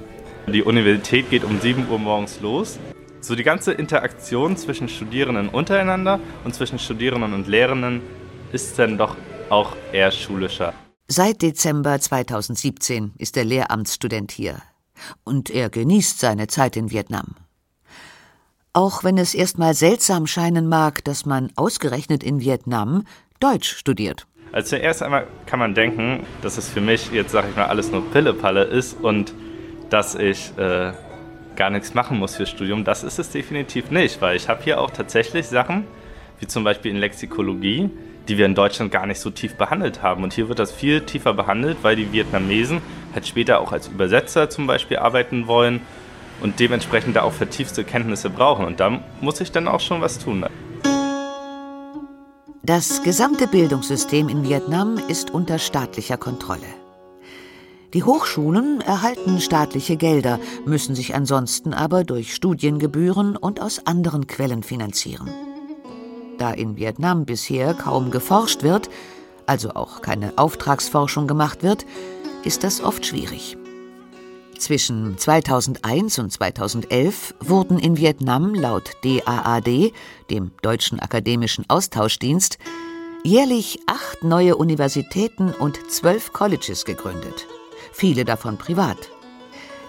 Die 0.46 0.62
Universität 0.62 1.28
geht 1.28 1.44
um 1.44 1.60
7 1.60 1.88
Uhr 1.88 1.98
morgens 1.98 2.40
los. 2.40 2.78
So 3.20 3.34
die 3.34 3.42
ganze 3.42 3.72
Interaktion 3.72 4.56
zwischen 4.56 4.88
Studierenden 4.88 5.48
untereinander 5.48 6.20
und 6.44 6.54
zwischen 6.54 6.78
Studierenden 6.78 7.34
und 7.34 7.48
Lehrenden 7.48 8.00
ist 8.52 8.78
dann 8.78 8.96
doch 8.96 9.16
auch 9.50 9.76
eher 9.92 10.10
schulischer. 10.10 10.72
Seit 11.08 11.42
Dezember 11.42 11.98
2017 11.98 13.12
ist 13.18 13.36
der 13.36 13.44
Lehramtsstudent 13.44 14.30
hier. 14.30 14.62
Und 15.24 15.50
er 15.50 15.70
genießt 15.70 16.18
seine 16.20 16.46
Zeit 16.48 16.76
in 16.76 16.90
Vietnam. 16.90 17.34
Auch 18.72 19.04
wenn 19.04 19.18
es 19.18 19.34
erstmal 19.34 19.74
seltsam 19.74 20.26
scheinen 20.26 20.68
mag, 20.68 21.02
dass 21.04 21.26
man 21.26 21.50
ausgerechnet 21.56 22.22
in 22.22 22.40
Vietnam 22.40 23.04
Deutsch 23.40 23.74
studiert. 23.76 24.26
Also 24.52 24.76
zuerst 24.76 25.02
einmal 25.02 25.26
kann 25.46 25.58
man 25.58 25.74
denken, 25.74 26.24
dass 26.42 26.56
es 26.56 26.68
für 26.68 26.80
mich 26.80 27.12
jetzt, 27.12 27.32
sag 27.32 27.48
ich 27.48 27.56
mal, 27.56 27.66
alles 27.66 27.90
nur 27.90 28.08
Pillepalle 28.10 28.64
ist 28.64 28.94
und 29.00 29.34
dass 29.90 30.14
ich 30.14 30.56
äh, 30.58 30.92
gar 31.56 31.70
nichts 31.70 31.94
machen 31.94 32.18
muss 32.18 32.36
fürs 32.36 32.50
Studium. 32.50 32.84
Das 32.84 33.04
ist 33.04 33.18
es 33.18 33.30
definitiv 33.30 33.90
nicht, 33.90 34.22
weil 34.22 34.36
ich 34.36 34.48
habe 34.48 34.62
hier 34.62 34.80
auch 34.80 34.90
tatsächlich 34.90 35.46
Sachen, 35.46 35.84
wie 36.40 36.46
zum 36.46 36.64
Beispiel 36.64 36.92
in 36.92 36.98
Lexikologie, 36.98 37.90
die 38.28 38.38
wir 38.38 38.46
in 38.46 38.54
Deutschland 38.54 38.92
gar 38.92 39.06
nicht 39.06 39.20
so 39.20 39.30
tief 39.30 39.54
behandelt 39.54 40.02
haben. 40.02 40.22
Und 40.22 40.32
hier 40.32 40.48
wird 40.48 40.58
das 40.58 40.72
viel 40.72 41.00
tiefer 41.00 41.34
behandelt, 41.34 41.78
weil 41.82 41.96
die 41.96 42.12
Vietnamesen 42.12 42.80
halt 43.14 43.26
später 43.26 43.60
auch 43.60 43.72
als 43.72 43.88
Übersetzer 43.88 44.50
zum 44.50 44.66
Beispiel 44.66 44.98
arbeiten 44.98 45.46
wollen 45.46 45.80
und 46.40 46.60
dementsprechend 46.60 47.16
da 47.16 47.22
auch 47.22 47.32
vertiefte 47.32 47.84
Kenntnisse 47.84 48.30
brauchen. 48.30 48.64
Und 48.64 48.80
da 48.80 49.00
muss 49.20 49.40
ich 49.40 49.50
dann 49.50 49.66
auch 49.66 49.80
schon 49.80 50.00
was 50.00 50.18
tun. 50.18 50.44
Das 52.64 53.02
gesamte 53.02 53.46
Bildungssystem 53.46 54.28
in 54.28 54.42
Vietnam 54.42 54.98
ist 55.08 55.30
unter 55.30 55.58
staatlicher 55.58 56.16
Kontrolle. 56.16 56.66
Die 57.94 58.02
Hochschulen 58.02 58.80
erhalten 58.80 59.40
staatliche 59.40 59.96
Gelder, 59.96 60.40
müssen 60.66 60.94
sich 60.94 61.14
ansonsten 61.14 61.72
aber 61.72 62.04
durch 62.04 62.34
Studiengebühren 62.34 63.36
und 63.36 63.62
aus 63.62 63.86
anderen 63.86 64.26
Quellen 64.26 64.62
finanzieren. 64.62 65.30
Da 66.36 66.50
in 66.50 66.76
Vietnam 66.76 67.24
bisher 67.24 67.74
kaum 67.74 68.10
geforscht 68.10 68.62
wird, 68.62 68.90
also 69.46 69.70
auch 69.70 70.02
keine 70.02 70.32
Auftragsforschung 70.36 71.26
gemacht 71.26 71.62
wird, 71.62 71.86
ist 72.44 72.64
das 72.64 72.82
oft 72.82 73.06
schwierig. 73.06 73.56
Zwischen 74.58 75.16
2001 75.16 76.18
und 76.18 76.32
2011 76.32 77.34
wurden 77.38 77.78
in 77.78 77.96
Vietnam 77.96 78.54
laut 78.54 78.90
DAAD, 79.04 79.92
dem 80.30 80.50
Deutschen 80.62 80.98
Akademischen 80.98 81.64
Austauschdienst, 81.68 82.58
jährlich 83.22 83.78
acht 83.86 84.24
neue 84.24 84.56
Universitäten 84.56 85.52
und 85.52 85.78
zwölf 85.88 86.32
Colleges 86.32 86.84
gegründet, 86.84 87.46
viele 87.92 88.24
davon 88.24 88.58
privat. 88.58 88.98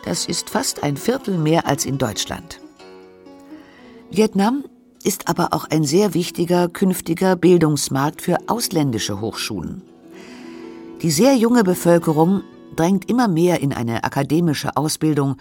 Das 0.05 0.27
ist 0.27 0.51
fast 0.51 0.83
ein 0.83 0.97
Viertel 0.97 1.39
mehr 1.39 1.65
als 1.65 1.85
in 1.85 1.97
Deutschland. 1.97 2.61
Vietnam 4.11 4.65
ist 5.03 5.29
aber 5.29 5.53
auch 5.53 5.65
ein 5.65 5.83
sehr 5.83 6.13
wichtiger 6.13 6.69
künftiger 6.69 7.35
Bildungsmarkt 7.35 8.21
für 8.21 8.37
ausländische 8.45 9.19
Hochschulen. 9.19 9.81
Die 11.01 11.11
sehr 11.11 11.35
junge 11.35 11.63
Bevölkerung 11.63 12.43
drängt 12.75 13.09
immer 13.09 13.27
mehr 13.27 13.61
in 13.61 13.73
eine 13.73 14.03
akademische 14.03 14.75
Ausbildung 14.77 15.35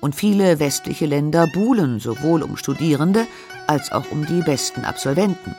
und 0.00 0.14
viele 0.14 0.58
westliche 0.58 1.06
Länder 1.06 1.46
buhlen 1.52 1.98
sowohl 1.98 2.42
um 2.42 2.56
Studierende 2.56 3.26
als 3.66 3.90
auch 3.90 4.10
um 4.10 4.26
die 4.26 4.42
besten 4.42 4.84
Absolventen. 4.84 5.54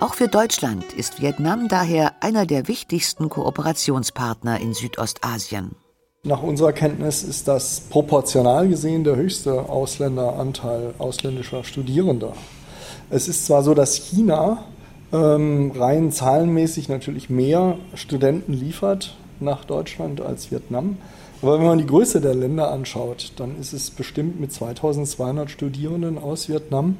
Auch 0.00 0.14
für 0.14 0.28
Deutschland 0.28 0.92
ist 0.92 1.20
Vietnam 1.20 1.66
daher 1.66 2.12
einer 2.20 2.46
der 2.46 2.68
wichtigsten 2.68 3.28
Kooperationspartner 3.28 4.60
in 4.60 4.72
Südostasien. 4.72 5.74
Nach 6.22 6.42
unserer 6.42 6.72
Kenntnis 6.72 7.24
ist 7.24 7.48
das 7.48 7.80
proportional 7.80 8.68
gesehen 8.68 9.02
der 9.02 9.16
höchste 9.16 9.68
Ausländeranteil 9.68 10.94
ausländischer 10.98 11.64
Studierender. 11.64 12.34
Es 13.10 13.26
ist 13.26 13.46
zwar 13.46 13.64
so, 13.64 13.74
dass 13.74 13.96
China 13.96 14.64
ähm, 15.12 15.72
rein 15.74 16.12
zahlenmäßig 16.12 16.88
natürlich 16.88 17.28
mehr 17.28 17.76
Studenten 17.94 18.52
liefert 18.52 19.16
nach 19.40 19.64
Deutschland 19.64 20.20
als 20.20 20.50
Vietnam. 20.50 20.98
Aber 21.42 21.58
wenn 21.58 21.66
man 21.66 21.78
die 21.78 21.86
Größe 21.86 22.20
der 22.20 22.34
Länder 22.34 22.70
anschaut, 22.70 23.32
dann 23.36 23.58
ist 23.60 23.72
es 23.72 23.90
bestimmt 23.90 24.40
mit 24.40 24.52
2200 24.52 25.50
Studierenden 25.50 26.18
aus 26.18 26.48
Vietnam 26.48 26.96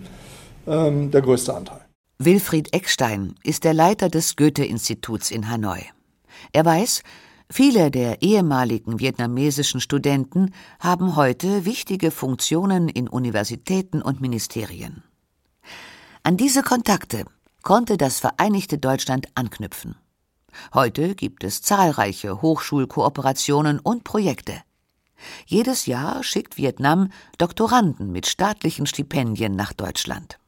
ähm, 0.66 1.11
der 1.11 1.22
größte 1.22 1.55
Anteil. 1.55 1.81
Wilfried 2.18 2.74
Eckstein 2.74 3.35
ist 3.44 3.64
der 3.64 3.74
Leiter 3.74 4.09
des 4.09 4.37
Goethe-Instituts 4.37 5.31
in 5.31 5.48
Hanoi. 5.48 5.81
Er 6.53 6.64
weiß, 6.64 7.03
viele 7.51 7.90
der 7.90 8.22
ehemaligen 8.22 8.98
vietnamesischen 8.98 9.81
Studenten 9.81 10.53
haben 10.81 11.16
heute 11.16 11.64
wichtige 11.64 12.11
Funktionen 12.11 12.88
in 12.88 13.09
Universitäten 13.09 14.03
und 14.03 14.20
Ministerien. 14.20 15.03
An 16.22 16.37
diese 16.37 16.62
Kontakte 16.62 17.24
konnte 17.62 17.96
das 17.96 18.20
Vereinigte 18.20 18.79
Deutschland 18.79 19.29
anknüpfen. 19.35 19.96
Heute 20.75 21.14
gibt 21.14 21.44
es 21.44 21.62
zahlreiche 21.62 22.42
Hochschulkooperationen 22.42 23.79
und 23.79 24.05
Projekte. 24.05 24.62
Jedes 25.47 25.87
Jahr 25.87 26.23
schickt 26.23 26.57
Vietnam 26.57 27.11
Doktoranden 27.38 28.12
mit 28.12 28.27
staatlichen 28.27 28.87
Stipendien 28.87 29.57
nach 29.57 29.73
Deutschland. 29.73 30.38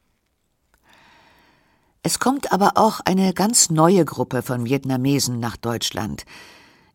Es 2.03 2.19
kommt 2.19 2.51
aber 2.51 2.73
auch 2.75 2.99
eine 3.05 3.33
ganz 3.33 3.69
neue 3.69 4.05
Gruppe 4.05 4.41
von 4.41 4.65
Vietnamesen 4.65 5.39
nach 5.39 5.55
Deutschland. 5.55 6.25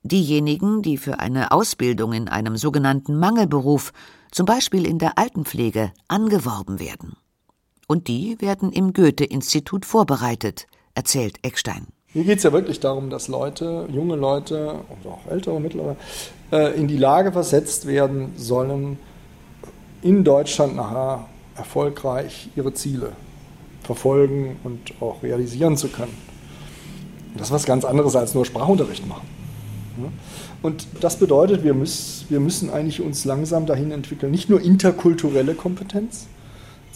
Diejenigen, 0.02 0.82
die 0.82 0.98
für 0.98 1.20
eine 1.20 1.52
Ausbildung 1.52 2.12
in 2.12 2.28
einem 2.28 2.56
sogenannten 2.56 3.18
Mangelberuf, 3.18 3.92
zum 4.32 4.46
Beispiel 4.46 4.84
in 4.84 4.98
der 4.98 5.18
Altenpflege, 5.18 5.92
angeworben 6.08 6.80
werden. 6.80 7.16
Und 7.86 8.08
die 8.08 8.40
werden 8.40 8.72
im 8.72 8.92
Goethe-Institut 8.92 9.84
vorbereitet, 9.84 10.66
erzählt 10.94 11.38
Eckstein. 11.44 11.86
Hier 12.16 12.24
geht 12.24 12.38
es 12.38 12.44
ja 12.44 12.52
wirklich 12.54 12.80
darum, 12.80 13.10
dass 13.10 13.28
Leute, 13.28 13.86
junge 13.92 14.16
Leute 14.16 14.76
oder 15.02 15.10
auch 15.16 15.30
ältere, 15.30 15.60
mittlere, 15.60 15.96
äh, 16.50 16.74
in 16.74 16.88
die 16.88 16.96
Lage 16.96 17.30
versetzt 17.30 17.86
werden 17.86 18.32
sollen, 18.38 18.98
in 20.00 20.24
Deutschland 20.24 20.76
nachher 20.76 21.26
erfolgreich 21.56 22.48
ihre 22.56 22.72
Ziele 22.72 23.12
verfolgen 23.82 24.56
und 24.64 24.80
auch 25.00 25.22
realisieren 25.22 25.76
zu 25.76 25.88
können. 25.88 26.16
Das 27.36 27.48
ist 27.48 27.52
was 27.52 27.66
ganz 27.66 27.84
anderes 27.84 28.16
als 28.16 28.32
nur 28.32 28.46
Sprachunterricht 28.46 29.06
machen. 29.06 29.28
Und 30.62 30.88
das 31.02 31.18
bedeutet, 31.18 31.64
wir, 31.64 31.74
müssen, 31.74 32.30
wir 32.30 32.40
müssen 32.40 32.70
eigentlich 32.70 33.02
uns 33.02 33.26
langsam 33.26 33.66
dahin 33.66 33.90
entwickeln, 33.90 34.32
nicht 34.32 34.48
nur 34.48 34.62
interkulturelle 34.62 35.52
Kompetenz, 35.52 36.28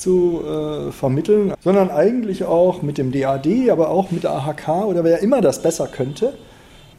zu 0.00 0.42
äh, 0.42 0.92
vermitteln, 0.92 1.54
sondern 1.60 1.90
eigentlich 1.90 2.44
auch 2.44 2.82
mit 2.82 2.98
dem 2.98 3.12
DAD, 3.12 3.70
aber 3.70 3.90
auch 3.90 4.10
mit 4.10 4.24
der 4.24 4.32
AHK 4.32 4.86
oder 4.86 5.04
wer 5.04 5.20
immer 5.20 5.40
das 5.40 5.62
besser 5.62 5.86
könnte, 5.86 6.34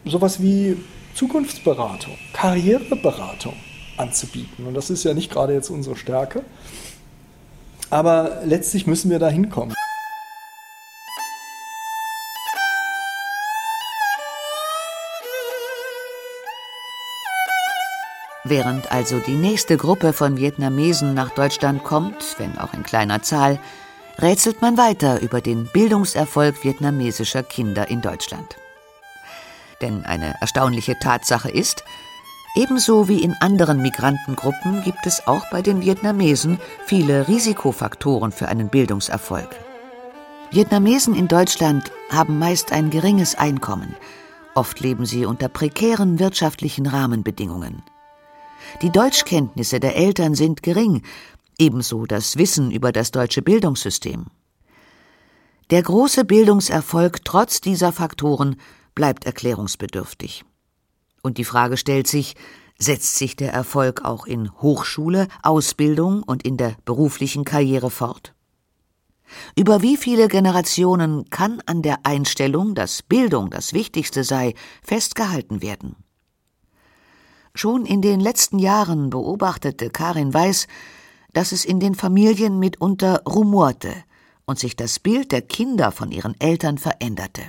sowas 0.06 0.42
wie 0.42 0.78
Zukunftsberatung, 1.16 2.14
Karriereberatung 2.34 3.54
anzubieten. 3.98 4.66
Und 4.66 4.76
das 4.76 4.90
ist 4.90 5.04
ja 5.04 5.14
nicht 5.14 5.32
gerade 5.32 5.54
jetzt 5.54 5.70
unsere 5.70 5.96
Stärke. 5.96 6.44
Aber 7.90 8.42
letztlich 8.46 8.88
müssen 8.88 9.12
wir 9.12 9.20
da 9.20 9.28
hinkommen. 9.30 9.76
Während 18.52 18.92
also 18.92 19.20
die 19.20 19.38
nächste 19.38 19.78
Gruppe 19.78 20.12
von 20.12 20.36
Vietnamesen 20.36 21.14
nach 21.14 21.30
Deutschland 21.30 21.86
kommt, 21.86 22.36
wenn 22.38 22.58
auch 22.58 22.74
in 22.74 22.84
kleiner 22.84 23.22
Zahl, 23.22 23.62
rätselt 24.20 24.62
man 24.62 24.76
weiter 24.76 25.22
über 25.22 25.40
den 25.40 25.68
Bildungserfolg 25.68 26.62
vietnamesischer 26.62 27.44
Kinder 27.44 27.90
in 27.90 28.02
Deutschland. 28.02 28.58
Denn 29.80 30.04
eine 30.04 30.36
erstaunliche 30.42 31.00
Tatsache 31.00 31.50
ist, 31.50 31.86
ebenso 32.58 33.08
wie 33.08 33.24
in 33.24 33.38
anderen 33.40 33.82
Migrantengruppen 33.82 34.82
gibt 34.84 35.06
es 35.06 35.26
auch 35.28 35.50
bei 35.50 35.62
den 35.62 35.80
Vietnamesen 35.80 36.60
viele 36.86 37.30
Risikofaktoren 37.30 38.34
für 38.34 38.50
einen 38.50 38.68
Bildungserfolg. 38.68 39.48
Vietnamesen 40.52 41.16
in 41.16 41.30
Deutschland 41.30 41.94
haben 42.10 42.38
meist 42.38 42.74
ein 42.74 42.90
geringes 42.90 43.34
Einkommen. 43.36 43.96
Oft 44.56 44.82
leben 44.82 45.06
sie 45.06 45.26
unter 45.26 45.48
prekären 45.48 46.20
wirtschaftlichen 46.20 46.86
Rahmenbedingungen. 46.86 47.84
Die 48.82 48.90
Deutschkenntnisse 48.90 49.80
der 49.80 49.96
Eltern 49.96 50.34
sind 50.34 50.64
gering, 50.64 51.04
ebenso 51.58 52.06
das 52.06 52.38
Wissen 52.38 52.72
über 52.72 52.92
das 52.92 53.12
deutsche 53.12 53.42
Bildungssystem. 53.42 54.26
Der 55.70 55.84
große 55.84 56.26
Bildungserfolg 56.26 57.24
trotz 57.24 57.62
dieser 57.62 57.92
Faktoren 57.92 58.56
bleibt 58.96 59.26
erklärungsbedürftig. 59.26 60.44
Und 61.22 61.38
die 61.38 61.46
Frage 61.46 61.78
stellt 61.78 62.08
sich, 62.08 62.36
setzt 62.78 63.18
sich 63.18 63.36
der 63.36 63.54
Erfolg 63.54 64.04
auch 64.04 64.26
in 64.26 64.52
Hochschule, 64.62 65.28
Ausbildung 65.44 66.24
und 66.24 66.44
in 66.44 66.58
der 66.58 66.76
beruflichen 66.84 67.46
Karriere 67.46 67.92
fort? 67.92 68.34
Über 69.56 69.82
wie 69.82 69.96
viele 69.96 70.28
Generationen 70.28 71.30
kann 71.30 71.62
an 71.66 71.82
der 71.82 72.00
Einstellung, 72.04 72.76
dass 72.76 73.02
Bildung 73.02 73.50
das 73.50 73.74
Wichtigste 73.74 74.24
sei, 74.24 74.56
festgehalten 74.84 75.62
werden? 75.62 75.96
Schon 77.54 77.86
in 77.86 78.02
den 78.02 78.20
letzten 78.20 78.60
Jahren 78.60 79.10
beobachtete 79.10 79.90
Karin 79.90 80.34
Weiß, 80.34 80.68
dass 81.34 81.52
es 81.52 81.66
in 81.66 81.80
den 81.80 81.96
Familien 81.96 82.60
mitunter 82.60 83.24
rumorte 83.24 83.94
und 84.46 84.60
sich 84.60 84.76
das 84.76 85.00
Bild 85.00 85.32
der 85.32 85.42
Kinder 85.42 85.92
von 85.92 86.12
ihren 86.12 86.40
Eltern 86.40 86.78
veränderte. 86.78 87.42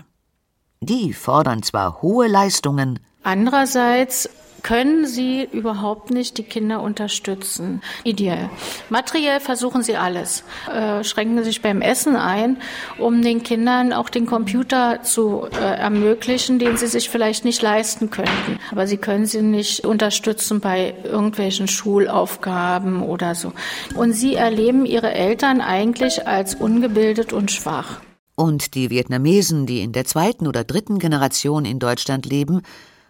Die 0.80 1.12
fordern 1.12 1.62
zwar 1.62 2.02
hohe 2.02 2.26
Leistungen, 2.26 2.98
andererseits 3.22 4.28
können 4.62 5.07
sie 5.07 5.48
überhaupt 5.51 6.11
nicht 6.11 6.38
die 6.38 6.42
Kinder 6.42 6.83
unterstützen. 6.83 7.83
Ideell. 8.05 8.48
Materiell 8.90 9.40
versuchen 9.40 9.83
sie 9.83 9.96
alles, 9.96 10.44
äh, 10.72 11.03
schränken 11.05 11.42
sich 11.44 11.62
beim 11.62 11.81
Essen 11.81 12.16
ein, 12.16 12.59
um 12.98 13.22
den 13.22 13.42
Kindern 13.42 13.92
auch 13.92 14.09
den 14.09 14.27
Computer 14.27 15.03
zu 15.03 15.46
äh, 15.53 15.59
ermöglichen, 15.59 16.59
den 16.59 16.77
sie 16.77 16.87
sich 16.87 17.11
vielleicht 17.11 17.44
nicht 17.44 17.62
leisten 17.62 18.11
könnten. 18.11 18.59
Aber 18.70 18.87
sie 18.87 18.98
können 18.98 19.27
sie 19.27 19.42
nicht 19.42 19.85
unterstützen 19.85 20.61
bei 20.61 20.94
irgendwelchen 21.05 21.68
Schulaufgaben 21.68 23.03
oder 23.03 23.35
so. 23.35 23.53
Und 23.94 24.12
sie 24.12 24.35
erleben 24.35 24.87
ihre 24.87 25.12
Eltern 25.12 25.61
eigentlich 25.61 26.27
als 26.27 26.55
ungebildet 26.55 27.33
und 27.33 27.51
schwach. 27.51 28.01
Und 28.35 28.75
die 28.75 28.90
Vietnamesen, 28.90 29.66
die 29.66 29.83
in 29.83 29.92
der 29.92 30.05
zweiten 30.05 30.46
oder 30.46 30.64
dritten 30.64 30.98
Generation 30.98 31.64
in 31.64 31.79
Deutschland 31.79 32.27
leben, 32.27 32.62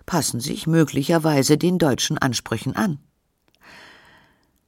passen 0.06 0.40
sich 0.40 0.66
möglicherweise 0.66 1.58
den 1.58 1.78
deutschen 1.78 2.18
Ansprüchen 2.18 2.76
an. 2.76 2.98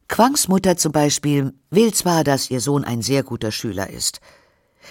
Quangs 0.09 0.49
Mutter 0.49 0.77
zum 0.77 0.92
Beispiel 0.92 1.53
will 1.70 1.92
zwar, 1.92 2.25
dass 2.25 2.51
ihr 2.51 2.61
Sohn 2.61 2.85
ein 2.85 3.03
sehr 3.03 3.23
guter 3.23 3.51
Schüler 3.51 3.90
ist. 3.90 4.20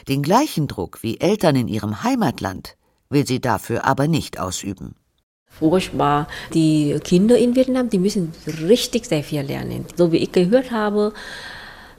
Den 0.08 0.24
gleichen 0.24 0.68
Druck 0.68 1.04
wie 1.04 1.20
Eltern 1.20 1.56
in 1.56 1.68
ihrem 1.68 2.04
Heimatland 2.04 2.76
will 3.10 3.26
sie 3.26 3.40
dafür 3.40 3.86
aber 3.86 4.08
nicht 4.08 4.40
ausüben. 4.40 4.96
Furchtbar. 5.48 6.28
Die 6.54 7.00
Kinder 7.04 7.38
in 7.38 7.56
Vietnam, 7.56 7.90
die 7.90 8.00
müssen 8.00 8.34
richtig 8.68 9.06
sehr 9.06 9.24
viel 9.24 9.42
lernen. 9.42 9.86
So 9.96 10.12
wie 10.12 10.18
ich 10.18 10.32
gehört 10.32 10.72
habe, 10.72 11.14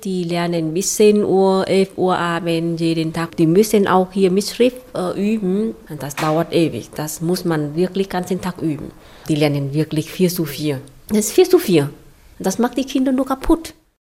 die 0.05 0.25
lernen 0.25 0.75
bis 0.75 0.97
10 0.97 1.25
Uhr, 1.25 1.67
11 1.67 1.97
Uhr 1.97 2.17
abends 2.17 2.81
jeden 2.81 3.13
Tag. 3.13 3.37
Die 3.37 3.47
müssen 3.47 3.89
auch 3.89 4.13
hier 4.13 4.31
mit 4.31 4.45
Schrift 4.45 4.77
äh, 4.95 5.35
üben. 5.35 5.75
Das 5.99 6.15
dauert 6.17 6.53
ewig. 6.53 6.91
Das 6.95 7.21
muss 7.21 7.45
man 7.45 7.75
wirklich 7.75 8.09
ganzen 8.09 8.41
Tag 8.41 8.61
üben. 8.61 8.91
Die 9.29 9.35
lernen 9.35 9.73
wirklich 9.73 10.11
4 10.11 10.29
zu 10.29 10.45
4. 10.45 10.81
Das 11.09 11.19
ist 11.19 11.33
4 11.33 11.51
zu 11.51 11.59
4. 11.59 11.91
Das 12.39 12.59
macht 12.59 12.77
die 12.77 12.85
Kinder 12.85 13.13
nur 13.13 13.27
kaputt. 13.27 13.75